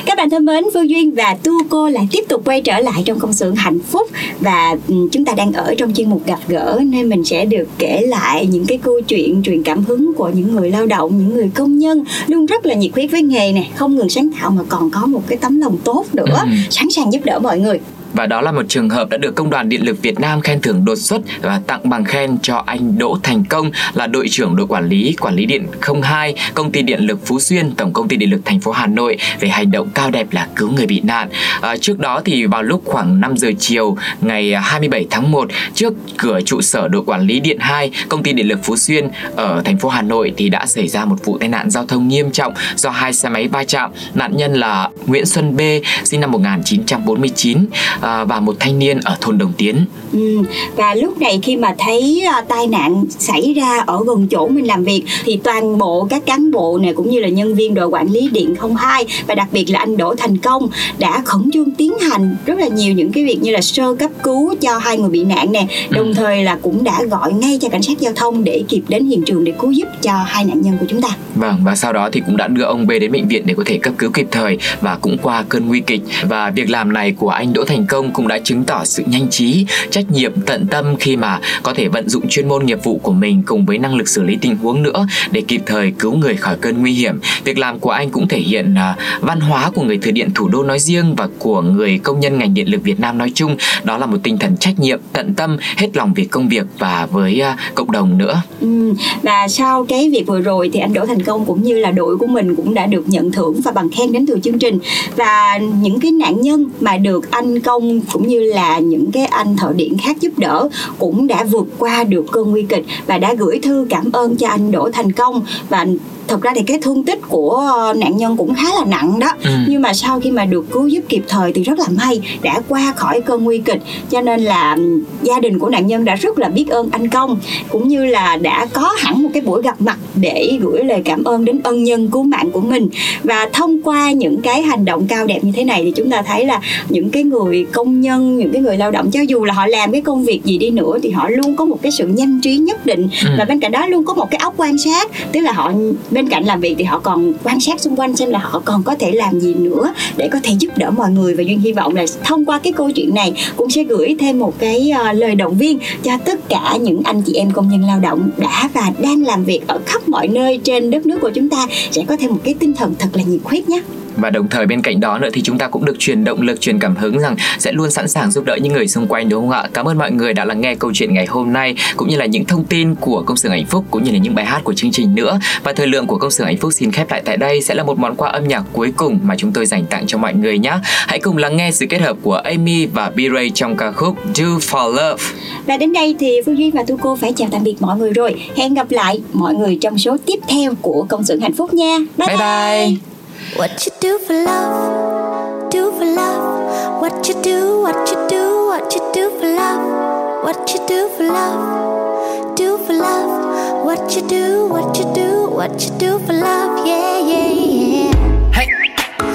Các 0.06 0.18
bạn 0.18 0.30
thân 0.30 0.44
mến, 0.44 0.64
Phương 0.74 0.90
Duyên 0.90 1.14
và 1.14 1.36
Tu 1.42 1.52
Cô 1.68 1.88
lại 1.88 2.08
tiếp 2.12 2.24
tục 2.28 2.42
quay 2.44 2.62
trở 2.62 2.78
lại 2.78 3.02
trong 3.04 3.18
công 3.18 3.32
xưởng 3.32 3.54
hạnh 3.54 3.78
phúc 3.90 4.10
và 4.40 4.76
ừ, 4.88 4.94
chúng 5.12 5.24
ta 5.24 5.32
đang 5.36 5.52
ở 5.52 5.74
trong 5.78 5.94
chuyên 5.94 6.10
mục 6.10 6.26
gặp 6.26 6.38
gỡ 6.48 6.80
nên 6.86 7.08
mình 7.08 7.24
sẽ 7.24 7.44
được 7.44 7.68
kể 7.78 8.00
lại 8.06 8.46
những 8.46 8.66
cái 8.66 8.78
câu 8.78 9.00
chuyện 9.00 9.42
truyền 9.42 9.62
cảm 9.62 9.84
hứng 9.84 10.14
của 10.14 10.28
những 10.34 10.54
người 10.56 10.70
lao 10.70 10.86
động, 10.86 11.18
những 11.18 11.34
người 11.34 11.50
công 11.54 11.78
nhân 11.78 12.04
luôn 12.26 12.46
rất 12.46 12.66
là 12.66 12.74
nhiệt 12.74 12.90
huyết 12.94 13.10
với 13.10 13.22
nghề 13.22 13.52
này, 13.52 13.70
không 13.76 13.96
ngừng 13.96 14.08
sáng 14.08 14.30
tạo 14.40 14.50
mà 14.50 14.62
còn 14.68 14.90
có 14.90 15.06
một 15.06 15.22
cái 15.26 15.38
tấm 15.38 15.60
lòng 15.60 15.78
tốt 15.84 16.04
nữa, 16.12 16.38
Ừ. 16.42 16.50
sẵn 16.70 16.90
sàng 16.90 17.12
giúp 17.12 17.20
đỡ 17.24 17.38
mọi 17.38 17.58
người. 17.58 17.80
Và 18.14 18.26
đó 18.26 18.40
là 18.40 18.52
một 18.52 18.62
trường 18.68 18.88
hợp 18.88 19.08
đã 19.08 19.16
được 19.16 19.34
Công 19.34 19.50
đoàn 19.50 19.68
Điện 19.68 19.84
lực 19.84 20.02
Việt 20.02 20.20
Nam 20.20 20.40
khen 20.40 20.60
thưởng 20.60 20.84
đột 20.84 20.98
xuất 20.98 21.22
và 21.42 21.60
tặng 21.66 21.88
bằng 21.90 22.04
khen 22.04 22.38
cho 22.42 22.62
anh 22.66 22.98
Đỗ 22.98 23.18
Thành 23.22 23.44
Công 23.44 23.70
là 23.94 24.06
đội 24.06 24.28
trưởng 24.28 24.56
đội 24.56 24.66
quản 24.66 24.88
lý 24.88 25.16
quản 25.20 25.34
lý 25.34 25.46
điện 25.46 25.66
02 26.02 26.34
Công 26.54 26.72
ty 26.72 26.82
Điện 26.82 27.00
lực 27.00 27.26
Phú 27.26 27.40
Xuyên 27.40 27.74
Tổng 27.74 27.92
Công 27.92 28.08
ty 28.08 28.16
Điện 28.16 28.30
lực 28.30 28.40
thành 28.44 28.60
phố 28.60 28.70
Hà 28.70 28.86
Nội 28.86 29.16
về 29.40 29.48
hành 29.48 29.70
động 29.70 29.88
cao 29.94 30.10
đẹp 30.10 30.26
là 30.30 30.48
cứu 30.56 30.70
người 30.70 30.86
bị 30.86 31.00
nạn. 31.00 31.28
À, 31.60 31.76
trước 31.76 31.98
đó 31.98 32.20
thì 32.24 32.46
vào 32.46 32.62
lúc 32.62 32.82
khoảng 32.84 33.20
5 33.20 33.36
giờ 33.36 33.50
chiều 33.58 33.96
ngày 34.20 34.54
27 34.54 35.06
tháng 35.10 35.30
1 35.30 35.48
trước 35.74 35.94
cửa 36.16 36.40
trụ 36.40 36.60
sở 36.60 36.88
đội 36.88 37.02
quản 37.06 37.26
lý 37.26 37.40
điện 37.40 37.58
2 37.60 37.90
Công 38.08 38.22
ty 38.22 38.32
Điện 38.32 38.48
lực 38.48 38.58
Phú 38.62 38.76
Xuyên 38.76 39.08
ở 39.36 39.62
thành 39.64 39.78
phố 39.78 39.88
Hà 39.88 40.02
Nội 40.02 40.32
thì 40.36 40.48
đã 40.48 40.66
xảy 40.66 40.88
ra 40.88 41.04
một 41.04 41.16
vụ 41.24 41.38
tai 41.38 41.48
nạn 41.48 41.70
giao 41.70 41.86
thông 41.86 42.08
nghiêm 42.08 42.30
trọng 42.30 42.54
do 42.76 42.90
hai 42.90 43.12
xe 43.12 43.28
máy 43.28 43.48
va 43.48 43.64
chạm. 43.64 43.90
Nạn 44.14 44.36
nhân 44.36 44.54
là 44.54 44.88
Nguyễn 45.06 45.26
Xuân 45.26 45.56
B 45.56 45.60
sinh 46.04 46.20
năm 46.20 46.30
1949 46.30 47.66
à, 48.04 48.24
và 48.24 48.40
một 48.40 48.56
thanh 48.60 48.78
niên 48.78 49.00
ở 49.04 49.16
thôn 49.20 49.38
Đồng 49.38 49.52
Tiến. 49.56 49.76
Ừ. 50.12 50.38
Và 50.76 50.94
lúc 50.94 51.20
này 51.20 51.40
khi 51.42 51.56
mà 51.56 51.74
thấy 51.78 52.26
à, 52.32 52.44
tai 52.48 52.66
nạn 52.66 53.04
xảy 53.18 53.54
ra 53.54 53.78
ở 53.86 54.04
gần 54.06 54.26
chỗ 54.30 54.48
mình 54.48 54.66
làm 54.66 54.84
việc 54.84 55.02
thì 55.24 55.36
toàn 55.36 55.78
bộ 55.78 56.06
các 56.10 56.26
cán 56.26 56.50
bộ 56.50 56.78
này 56.82 56.92
cũng 56.94 57.10
như 57.10 57.20
là 57.20 57.28
nhân 57.28 57.54
viên 57.54 57.74
đội 57.74 57.86
quản 57.86 58.10
lý 58.10 58.28
điện 58.32 58.54
02 58.76 59.06
và 59.26 59.34
đặc 59.34 59.48
biệt 59.52 59.70
là 59.70 59.78
anh 59.78 59.96
Đỗ 59.96 60.14
Thành 60.14 60.38
Công 60.38 60.68
đã 60.98 61.22
khẩn 61.24 61.50
trương 61.52 61.70
tiến 61.70 61.92
hành 62.10 62.36
rất 62.46 62.58
là 62.58 62.68
nhiều 62.68 62.94
những 62.94 63.12
cái 63.12 63.24
việc 63.24 63.38
như 63.42 63.50
là 63.50 63.60
sơ 63.60 63.94
cấp 63.94 64.10
cứu 64.22 64.54
cho 64.60 64.78
hai 64.78 64.98
người 64.98 65.10
bị 65.10 65.24
nạn 65.24 65.52
nè, 65.52 65.66
đồng 65.90 66.14
thời 66.14 66.44
là 66.44 66.58
cũng 66.62 66.84
đã 66.84 67.02
gọi 67.10 67.32
ngay 67.32 67.58
cho 67.62 67.68
cảnh 67.68 67.82
sát 67.82 68.00
giao 68.00 68.12
thông 68.16 68.44
để 68.44 68.64
kịp 68.68 68.82
đến 68.88 69.06
hiện 69.06 69.22
trường 69.26 69.44
để 69.44 69.52
cứu 69.58 69.70
giúp 69.70 69.88
cho 70.02 70.12
hai 70.26 70.44
nạn 70.44 70.60
nhân 70.60 70.76
của 70.80 70.86
chúng 70.88 71.02
ta. 71.02 71.08
Vâng 71.34 71.60
và 71.64 71.76
sau 71.76 71.92
đó 71.92 72.08
thì 72.12 72.22
cũng 72.26 72.36
đã 72.36 72.48
đưa 72.48 72.64
ông 72.64 72.86
B 72.86 72.90
đến 72.90 73.12
bệnh 73.12 73.28
viện 73.28 73.42
để 73.46 73.54
có 73.56 73.62
thể 73.66 73.78
cấp 73.78 73.94
cứu 73.98 74.10
kịp 74.10 74.26
thời 74.30 74.58
và 74.80 74.98
cũng 75.00 75.18
qua 75.22 75.44
cơn 75.48 75.66
nguy 75.66 75.80
kịch 75.80 76.02
và 76.28 76.50
việc 76.50 76.70
làm 76.70 76.92
này 76.92 77.12
của 77.12 77.28
anh 77.28 77.52
Đỗ 77.52 77.64
Thành 77.64 77.86
Công 77.86 77.93
công 77.94 78.12
cũng 78.12 78.28
đã 78.28 78.38
chứng 78.38 78.64
tỏ 78.64 78.84
sự 78.84 79.02
nhanh 79.06 79.30
trí, 79.30 79.66
trách 79.90 80.10
nhiệm, 80.10 80.32
tận 80.46 80.66
tâm 80.66 80.96
khi 81.00 81.16
mà 81.16 81.40
có 81.62 81.74
thể 81.74 81.88
vận 81.88 82.08
dụng 82.08 82.28
chuyên 82.28 82.48
môn 82.48 82.66
nghiệp 82.66 82.78
vụ 82.84 82.98
của 83.02 83.12
mình 83.12 83.42
cùng 83.46 83.66
với 83.66 83.78
năng 83.78 83.94
lực 83.94 84.08
xử 84.08 84.22
lý 84.22 84.36
tình 84.40 84.56
huống 84.56 84.82
nữa 84.82 85.06
để 85.30 85.42
kịp 85.48 85.62
thời 85.66 85.92
cứu 85.98 86.16
người 86.16 86.36
khỏi 86.36 86.56
cơn 86.60 86.80
nguy 86.80 86.92
hiểm. 86.92 87.20
Việc 87.44 87.58
làm 87.58 87.78
của 87.78 87.90
anh 87.90 88.10
cũng 88.10 88.28
thể 88.28 88.38
hiện 88.38 88.74
à, 88.74 88.96
văn 89.20 89.40
hóa 89.40 89.70
của 89.74 89.82
người 89.82 89.98
thủy 89.98 90.12
điện 90.12 90.30
thủ 90.34 90.48
đô 90.48 90.62
nói 90.62 90.78
riêng 90.78 91.14
và 91.14 91.28
của 91.38 91.60
người 91.60 91.98
công 91.98 92.20
nhân 92.20 92.38
ngành 92.38 92.54
điện 92.54 92.70
lực 92.70 92.82
Việt 92.82 93.00
Nam 93.00 93.18
nói 93.18 93.32
chung, 93.34 93.56
đó 93.84 93.98
là 93.98 94.06
một 94.06 94.18
tinh 94.22 94.38
thần 94.38 94.56
trách 94.56 94.78
nhiệm, 94.78 95.00
tận 95.12 95.34
tâm, 95.34 95.56
hết 95.76 95.96
lòng 95.96 96.14
vì 96.14 96.24
công 96.24 96.48
việc 96.48 96.66
và 96.78 97.06
với 97.06 97.40
à, 97.40 97.56
cộng 97.74 97.92
đồng 97.92 98.18
nữa. 98.18 98.42
Ừ. 98.60 98.94
Và 99.22 99.48
sau 99.48 99.84
cái 99.84 100.10
việc 100.10 100.26
vừa 100.26 100.40
rồi 100.40 100.70
thì 100.72 100.80
anh 100.80 100.92
Đỗ 100.92 101.06
Thành 101.06 101.22
Công 101.22 101.44
cũng 101.44 101.62
như 101.62 101.78
là 101.78 101.90
đội 101.90 102.16
của 102.16 102.26
mình 102.26 102.56
cũng 102.56 102.74
đã 102.74 102.86
được 102.86 103.08
nhận 103.08 103.32
thưởng 103.32 103.60
và 103.64 103.72
bằng 103.72 103.90
khen 103.90 104.12
đến 104.12 104.26
từ 104.26 104.38
chương 104.42 104.58
trình 104.58 104.78
và 105.16 105.58
những 105.82 106.00
cái 106.00 106.10
nạn 106.10 106.40
nhân 106.40 106.70
mà 106.80 106.96
được 106.96 107.30
anh 107.30 107.60
Công 107.60 107.83
cũng 108.12 108.28
như 108.28 108.40
là 108.40 108.78
những 108.78 109.12
cái 109.12 109.26
anh 109.26 109.56
thợ 109.56 109.72
điện 109.76 109.96
khác 109.98 110.16
giúp 110.20 110.32
đỡ 110.36 110.68
cũng 110.98 111.26
đã 111.26 111.44
vượt 111.44 111.66
qua 111.78 112.04
được 112.04 112.24
cơn 112.32 112.50
nguy 112.50 112.62
kịch 112.62 112.84
và 113.06 113.18
đã 113.18 113.34
gửi 113.34 113.58
thư 113.62 113.86
cảm 113.90 114.12
ơn 114.12 114.36
cho 114.36 114.48
anh 114.48 114.70
Đỗ 114.70 114.90
Thành 114.92 115.12
Công. 115.12 115.42
Và 115.68 115.86
thật 116.34 116.42
ra 116.42 116.52
thì 116.54 116.62
cái 116.66 116.78
thương 116.82 117.04
tích 117.04 117.18
của 117.28 117.50
ờ, 117.76 117.92
nạn 117.96 118.16
nhân 118.16 118.36
cũng 118.36 118.54
khá 118.54 118.62
là 118.78 118.84
nặng 118.84 119.18
đó 119.18 119.28
Ừ. 119.44 119.50
nhưng 119.68 119.82
mà 119.82 119.92
sau 119.94 120.20
khi 120.20 120.30
mà 120.30 120.44
được 120.44 120.66
cứu 120.70 120.86
giúp 120.88 121.00
kịp 121.08 121.22
thời 121.28 121.52
thì 121.52 121.62
rất 121.62 121.78
là 121.78 121.84
may 121.88 122.20
đã 122.42 122.60
qua 122.68 122.92
khỏi 122.96 123.20
cơn 123.20 123.44
nguy 123.44 123.58
kịch 123.58 123.82
cho 124.10 124.20
nên 124.20 124.40
là 124.40 124.76
gia 125.22 125.40
đình 125.40 125.58
của 125.58 125.68
nạn 125.68 125.86
nhân 125.86 126.04
đã 126.04 126.14
rất 126.14 126.38
là 126.38 126.48
biết 126.48 126.68
ơn 126.68 126.88
anh 126.92 127.08
công 127.08 127.38
cũng 127.68 127.88
như 127.88 128.04
là 128.06 128.36
đã 128.36 128.66
có 128.72 128.92
hẳn 128.98 129.22
một 129.22 129.28
cái 129.34 129.42
buổi 129.42 129.62
gặp 129.62 129.80
mặt 129.80 129.98
để 130.14 130.58
gửi 130.60 130.84
lời 130.84 131.02
cảm 131.04 131.24
ơn 131.24 131.44
đến 131.44 131.60
ân 131.64 131.84
nhân 131.84 132.08
cứu 132.10 132.22
mạng 132.22 132.50
của 132.50 132.60
mình 132.60 132.88
và 133.24 133.48
thông 133.52 133.82
qua 133.82 134.12
những 134.12 134.40
cái 134.40 134.62
hành 134.62 134.84
động 134.84 135.06
cao 135.08 135.26
đẹp 135.26 135.38
như 135.44 135.52
thế 135.56 135.64
này 135.64 135.82
thì 135.84 135.90
chúng 135.96 136.10
ta 136.10 136.22
thấy 136.22 136.46
là 136.46 136.60
những 136.88 137.10
cái 137.10 137.22
người 137.24 137.66
công 137.72 138.00
nhân 138.00 138.38
những 138.38 138.52
cái 138.52 138.62
người 138.62 138.76
lao 138.76 138.90
động 138.90 139.10
cho 139.10 139.20
dù 139.20 139.44
là 139.44 139.54
họ 139.54 139.66
làm 139.66 139.92
cái 139.92 140.00
công 140.00 140.24
việc 140.24 140.44
gì 140.44 140.58
đi 140.58 140.70
nữa 140.70 140.98
thì 141.02 141.10
họ 141.10 141.28
luôn 141.28 141.56
có 141.56 141.64
một 141.64 141.78
cái 141.82 141.92
sự 141.92 142.06
nhanh 142.06 142.40
trí 142.42 142.56
nhất 142.56 142.86
định 142.86 143.08
Ừ. 143.24 143.28
và 143.38 143.44
bên 143.44 143.60
cạnh 143.60 143.72
đó 143.72 143.86
luôn 143.86 144.04
có 144.04 144.14
một 144.14 144.30
cái 144.30 144.38
óc 144.38 144.54
quan 144.56 144.78
sát 144.78 145.10
tức 145.32 145.40
là 145.40 145.52
họ 145.52 145.72
bên 146.10 146.23
bên 146.24 146.30
cạnh 146.30 146.44
làm 146.44 146.60
việc 146.60 146.74
thì 146.78 146.84
họ 146.84 146.98
còn 146.98 147.32
quan 147.42 147.60
sát 147.60 147.80
xung 147.80 147.96
quanh 147.96 148.16
xem 148.16 148.30
là 148.30 148.38
họ 148.38 148.62
còn 148.64 148.82
có 148.82 148.94
thể 148.94 149.12
làm 149.12 149.40
gì 149.40 149.54
nữa 149.54 149.94
để 150.16 150.28
có 150.32 150.38
thể 150.42 150.52
giúp 150.58 150.68
đỡ 150.76 150.90
mọi 150.90 151.10
người. 151.10 151.34
Và 151.34 151.42
duyên 151.42 151.60
hy 151.60 151.72
vọng 151.72 151.94
là 151.94 152.04
thông 152.24 152.44
qua 152.44 152.58
cái 152.58 152.72
câu 152.72 152.90
chuyện 152.90 153.14
này 153.14 153.32
cũng 153.56 153.70
sẽ 153.70 153.84
gửi 153.84 154.16
thêm 154.18 154.38
một 154.38 154.58
cái 154.58 154.90
ờ, 154.90 155.12
lời 155.12 155.34
động 155.34 155.58
viên 155.58 155.78
cho 156.02 156.12
tất 156.24 156.48
cả 156.48 156.76
những 156.80 157.02
anh 157.04 157.22
chị 157.22 157.34
em 157.34 157.50
công 157.50 157.68
nhân 157.68 157.84
lao 157.86 158.00
động 158.00 158.30
đã 158.36 158.68
và 158.74 158.92
đang 158.98 159.26
làm 159.26 159.44
việc 159.44 159.60
ở 159.66 159.80
khắp 159.86 160.08
mọi 160.08 160.28
nơi 160.28 160.60
trên 160.64 160.90
đất 160.90 161.06
nước 161.06 161.18
của 161.20 161.30
chúng 161.34 161.48
ta. 161.48 161.66
Sẽ 161.90 162.02
có 162.06 162.16
thêm 162.16 162.30
một 162.30 162.40
cái 162.44 162.54
tinh 162.54 162.74
thần 162.74 162.94
thật 162.98 163.08
là 163.12 163.22
nhiệt 163.22 163.40
huyết 163.44 163.68
nhé. 163.68 163.80
Và 164.16 164.30
đồng 164.30 164.48
thời 164.48 164.66
bên 164.66 164.82
cạnh 164.82 165.00
đó 165.00 165.18
nữa 165.18 165.28
thì 165.32 165.42
chúng 165.42 165.58
ta 165.58 165.68
cũng 165.68 165.84
được 165.84 165.98
truyền 165.98 166.24
động 166.24 166.42
lực, 166.42 166.60
truyền 166.60 166.78
cảm 166.78 166.96
hứng 166.96 167.18
rằng 167.18 167.36
sẽ 167.58 167.72
luôn 167.72 167.90
sẵn 167.90 168.08
sàng 168.08 168.30
giúp 168.30 168.44
đỡ 168.44 168.56
những 168.62 168.72
người 168.72 168.88
xung 168.88 169.06
quanh 169.06 169.28
đúng 169.28 169.40
không 169.40 169.50
ạ? 169.50 169.68
Cảm 169.74 169.88
ơn 169.88 169.98
mọi 169.98 170.12
người 170.12 170.32
đã 170.34 170.44
lắng 170.44 170.60
nghe 170.60 170.74
câu 170.74 170.90
chuyện 170.94 171.14
ngày 171.14 171.26
hôm 171.26 171.52
nay 171.52 171.74
cũng 171.96 172.08
như 172.08 172.16
là 172.16 172.26
những 172.26 172.44
thông 172.44 172.64
tin 172.64 172.94
của 172.94 173.22
công 173.26 173.36
xưởng 173.36 173.52
hạnh 173.52 173.66
phúc 173.66 173.84
cũng 173.90 174.04
như 174.04 174.10
là 174.12 174.18
những 174.18 174.34
bài 174.34 174.44
hát 174.44 174.60
của 174.64 174.74
chương 174.74 174.90
trình 174.92 175.14
nữa. 175.14 175.38
Và 175.62 175.72
thời 175.72 175.86
lượng 175.86 176.06
của 176.06 176.18
công 176.18 176.30
xưởng 176.30 176.46
hạnh 176.46 176.56
phúc 176.56 176.72
xin 176.72 176.92
khép 176.92 177.10
lại 177.10 177.22
tại 177.24 177.36
đây 177.36 177.60
sẽ 177.60 177.74
là 177.74 177.82
một 177.82 177.98
món 177.98 178.16
quà 178.16 178.30
âm 178.30 178.48
nhạc 178.48 178.62
cuối 178.72 178.92
cùng 178.96 179.18
mà 179.22 179.34
chúng 179.38 179.52
tôi 179.52 179.66
dành 179.66 179.86
tặng 179.86 180.06
cho 180.06 180.18
mọi 180.18 180.34
người 180.34 180.58
nhé. 180.58 180.72
Hãy 180.82 181.18
cùng 181.20 181.36
lắng 181.36 181.56
nghe 181.56 181.70
sự 181.70 181.86
kết 181.90 182.00
hợp 182.00 182.16
của 182.22 182.34
Amy 182.34 182.86
và 182.86 183.10
B-Ray 183.16 183.50
trong 183.54 183.76
ca 183.76 183.92
khúc 183.92 184.16
Do 184.34 184.44
For 184.44 184.88
Love. 184.90 185.24
và 185.66 185.76
đến 185.76 185.92
đây 185.92 186.16
thì 186.18 186.40
Phương 186.46 186.58
Duyên 186.58 186.70
và 186.70 186.82
Tu 186.86 186.96
Cô 186.96 187.16
phải 187.16 187.32
chào 187.36 187.48
tạm 187.52 187.62
biệt 187.64 187.76
mọi 187.80 187.98
người 187.98 188.12
rồi 188.12 188.34
hẹn 188.56 188.74
gặp 188.74 188.90
lại 188.90 189.22
mọi 189.32 189.54
người 189.54 189.78
trong 189.80 189.98
số 189.98 190.16
tiếp 190.26 190.38
theo 190.48 190.74
của 190.82 191.06
công 191.08 191.24
xưởng 191.24 191.40
hạnh 191.40 191.52
phúc 191.52 191.74
nha 191.74 191.98
bye 192.18 192.28
Bye 192.28 192.36
bye. 192.36 193.13
What 193.52 193.86
you 193.86 193.92
do 194.00 194.18
for 194.18 194.32
love, 194.32 195.70
do 195.70 195.92
for 195.92 196.04
love. 196.04 197.00
What 197.00 197.28
you 197.28 197.40
do, 197.42 197.82
what 197.82 198.10
you 198.10 198.26
do, 198.26 198.66
what 198.66 198.92
you 198.94 199.12
do 199.12 199.30
for 199.38 199.46
love. 199.46 200.42
What 200.42 200.72
you 200.72 200.84
do 200.88 201.08
for 201.10 201.24
love, 201.24 202.56
do 202.56 202.78
for 202.78 202.94
love. 202.94 203.84
What 203.84 204.16
you 204.16 204.26
do, 204.26 204.66
what 204.66 204.98
you 204.98 205.04
do, 205.14 205.48
what 205.50 205.84
you 205.84 205.96
do 205.98 206.18
for 206.26 206.32
love. 206.32 206.84
Yeah, 206.84 207.20
yeah, 207.20 207.52
yeah. 207.52 208.03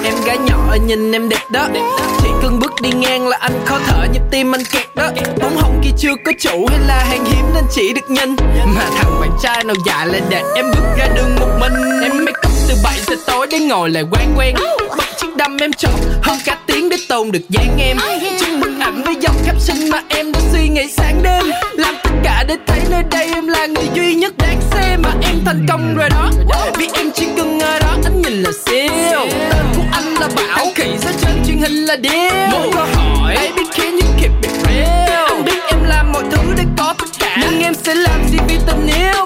Em 0.09 0.23
gái 0.25 0.37
nhỏ 0.37 0.75
nhìn 0.85 1.11
em 1.11 1.29
đẹp 1.29 1.41
đó. 1.49 1.67
Chỉ 2.21 2.29
cần 2.41 2.59
bước 2.59 2.71
đi 2.81 2.89
ngang 2.91 3.27
là 3.27 3.37
anh 3.41 3.51
khó 3.65 3.79
thở, 3.87 4.05
nhịp 4.13 4.21
tim 4.31 4.55
anh 4.55 4.63
kẹt 4.71 4.95
đó. 4.95 5.09
Bóng 5.41 5.57
hồng 5.57 5.81
kia 5.83 5.89
chưa 5.97 6.15
có 6.25 6.31
chủ 6.39 6.67
hay 6.69 6.79
là 6.87 7.03
hàng 7.09 7.25
hiếm 7.25 7.45
nên 7.53 7.63
chỉ 7.71 7.93
được 7.93 8.09
nhìn. 8.09 8.35
Mà 8.75 8.89
thằng 8.97 9.21
bạn 9.21 9.29
trai 9.43 9.63
nào 9.63 9.75
dạ 9.85 10.05
lại 10.05 10.21
để 10.29 10.43
em 10.55 10.65
bước 10.75 10.85
ra 10.97 11.07
đường 11.15 11.35
một 11.39 11.47
mình. 11.59 12.01
Em 12.03 12.25
make 12.25 12.39
up 12.47 12.53
từ 12.69 12.75
7 12.83 12.99
giờ 13.07 13.15
tối 13.27 13.47
để 13.51 13.59
ngồi 13.59 13.89
lại 13.89 14.03
quán 14.11 14.33
quen 14.37 14.55
đâm 15.39 15.57
em 15.57 15.73
chọn 15.73 15.91
hơn 16.23 16.37
cả 16.45 16.57
tiếng 16.67 16.89
để 16.89 16.97
tôn 17.07 17.31
được 17.31 17.49
dáng 17.49 17.77
em. 17.79 17.97
Trong 18.39 18.59
bức 18.59 18.71
ảnh 18.79 19.03
với 19.03 19.15
dòng 19.21 19.35
caption 19.45 19.89
mà 19.89 20.01
em 20.09 20.31
đã 20.31 20.39
suy 20.51 20.67
nghĩ 20.67 20.87
sáng 20.97 21.23
đêm. 21.23 21.43
Làm 21.77 21.95
tất 22.03 22.09
cả 22.23 22.45
để 22.47 22.57
thấy 22.67 22.79
nơi 22.89 23.03
đây 23.11 23.29
em 23.33 23.47
là 23.47 23.65
người 23.65 23.87
duy 23.93 24.15
nhất 24.15 24.33
đáng 24.37 24.61
xem. 24.71 25.01
Mà 25.01 25.13
em 25.21 25.35
thành 25.45 25.65
công 25.69 25.95
rồi 25.97 26.09
đó 26.09 26.31
Vì 26.77 26.87
em 26.93 27.11
chỉ 27.15 27.27
cần 27.37 27.59
ở 27.59 27.79
đó 27.79 27.95
anh 28.03 28.21
nhìn 28.21 28.43
là 28.43 28.51
siêu. 28.65 29.19
Tên 29.49 29.65
của 29.75 29.83
anh 29.91 30.13
là 30.13 30.27
Bảo 30.35 30.65
Khỉ 30.75 30.97
ra 31.01 31.11
trên 31.21 31.43
truyền 31.47 31.57
hình 31.57 31.85
là 31.85 31.95
điêu. 31.95 32.31
Một 32.51 32.69
câu 32.73 32.85
hỏi. 32.93 33.35
Baby 33.35 33.63
can 33.75 33.91
you 33.91 34.07
keep 34.21 34.31
it 34.41 34.51
real 34.67 35.29
Anh 35.29 35.45
biết 35.45 35.59
em 35.67 35.83
làm 35.83 36.11
mọi 36.11 36.23
thứ 36.31 36.53
để 36.57 36.63
có 36.77 36.93
tất 36.97 37.09
cả. 37.19 37.37
Nhưng 37.41 37.61
em 37.61 37.73
sẽ 37.73 37.95
làm 37.95 38.27
gì 38.31 38.37
vì 38.47 38.57
tình 38.67 38.87
yêu 38.87 39.25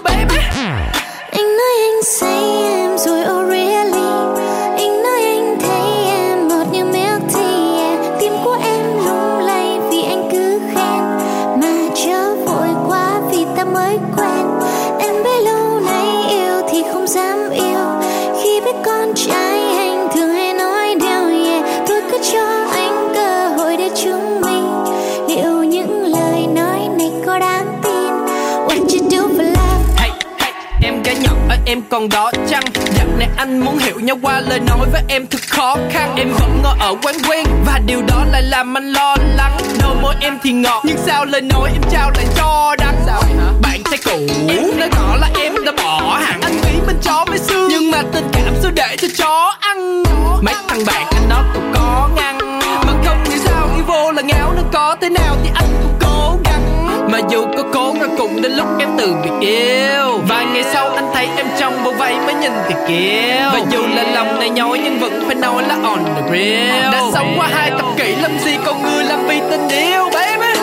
em 31.73 31.79
em 31.79 31.83
còn 31.89 32.09
đó 32.09 32.31
chăng? 32.49 32.63
Dạo 32.97 33.07
này 33.17 33.27
anh 33.37 33.59
muốn 33.59 33.77
hiểu 33.77 33.99
nhau 33.99 34.17
qua 34.21 34.39
lời 34.39 34.59
nói 34.59 34.87
với 34.91 35.01
em 35.07 35.27
thật 35.27 35.39
khó 35.49 35.77
khăn. 35.91 36.15
Em 36.17 36.33
vẫn 36.39 36.61
ngồi 36.63 36.75
ở 36.79 36.95
quán 37.03 37.15
quen 37.29 37.45
Và 37.65 37.79
điều 37.85 38.01
đó 38.07 38.25
lại 38.31 38.41
làm 38.41 38.77
anh 38.77 38.91
lo 38.91 39.15
lắng. 39.35 39.57
Đôi 39.81 39.95
môi 40.01 40.15
em 40.19 40.37
thì 40.43 40.51
ngọt 40.51 40.83
Nhưng 40.85 40.97
sao 40.97 41.25
lời 41.25 41.41
nói 41.41 41.69
em 41.73 41.81
trao 41.91 42.11
lại 42.15 42.25
cho 42.35 42.75
đắng? 42.79 42.95
Sao 43.05 43.21
hả? 43.21 43.51
Bạn 43.61 43.81
trai 43.83 43.99
cũ 44.05 44.33
Nói 44.77 44.89
rõ 44.89 45.15
là 45.15 45.29
em 45.39 45.53
đã 45.65 45.71
bỏ 45.71 46.19
hẳn. 46.21 46.41
Anh 46.41 46.55
nghĩ 46.61 46.79
mình 46.87 46.97
chó 47.03 47.25
với 47.27 47.37
xương 47.37 47.67
Nhưng 47.69 47.91
mà 47.91 48.01
tình 48.13 48.27
cảm 48.33 48.53
sao 48.61 48.71
để 48.75 48.95
cho 48.97 49.07
chó 49.17 49.55
ăn 49.59 50.03
Mấy 50.41 50.55
thằng 50.67 50.85
bạn 50.87 51.07
anh 51.13 51.29
nó 51.29 51.43
cũng 51.53 51.71
có 51.75 52.09
ngăn. 52.15 52.37
Mà 52.59 52.93
không 53.05 53.23
nghĩ 53.23 53.37
sao 53.37 53.69
yêu 53.75 53.85
vô 53.87 54.11
là 54.11 54.21
ngáo 54.21 54.53
Nó 54.55 54.61
có 54.73 54.95
thế 55.01 55.09
nào 55.09 55.35
thì 55.43 55.49
anh 55.53 55.67
cũng 55.83 55.93
cố 55.99 56.37
gắng. 56.45 56.87
Mà 57.11 57.19
dù 57.29 57.45
có 57.57 57.63
cố 57.73 57.95
rồi 57.99 58.09
cũng 58.17 58.41
đến 58.41 58.51
lúc 58.51 58.67
em 58.79 58.89
từ 58.97 59.15
biệt 59.23 59.47
yêu. 59.47 60.19
Vài 60.27 60.45
ngày 60.45 60.63
sau 60.73 60.89
anh 60.89 61.02
thấy 61.25 61.37
em 61.37 61.47
trong 61.59 61.83
bộ 61.83 61.91
váy 61.91 62.15
mới 62.25 62.33
nhìn 62.33 62.51
thì 62.67 62.75
kiêu 62.87 63.49
Và 63.53 63.59
dù 63.71 63.87
là 63.95 64.03
lòng 64.03 64.39
này 64.39 64.49
nhói 64.49 64.79
nhưng 64.83 64.99
vẫn 64.99 65.23
phải 65.25 65.35
nói 65.35 65.63
là 65.67 65.77
on 65.83 66.05
the 66.05 66.21
real. 66.31 66.91
Đã 66.93 67.01
sống 67.13 67.33
qua 67.37 67.47
hai 67.51 67.69
thập 67.69 67.85
kỷ 67.97 68.15
làm 68.15 68.39
gì 68.39 68.57
còn 68.65 68.83
người 68.83 69.03
làm 69.03 69.27
vì 69.27 69.39
tình 69.49 69.67
yêu 69.69 70.09
baby 70.13 70.62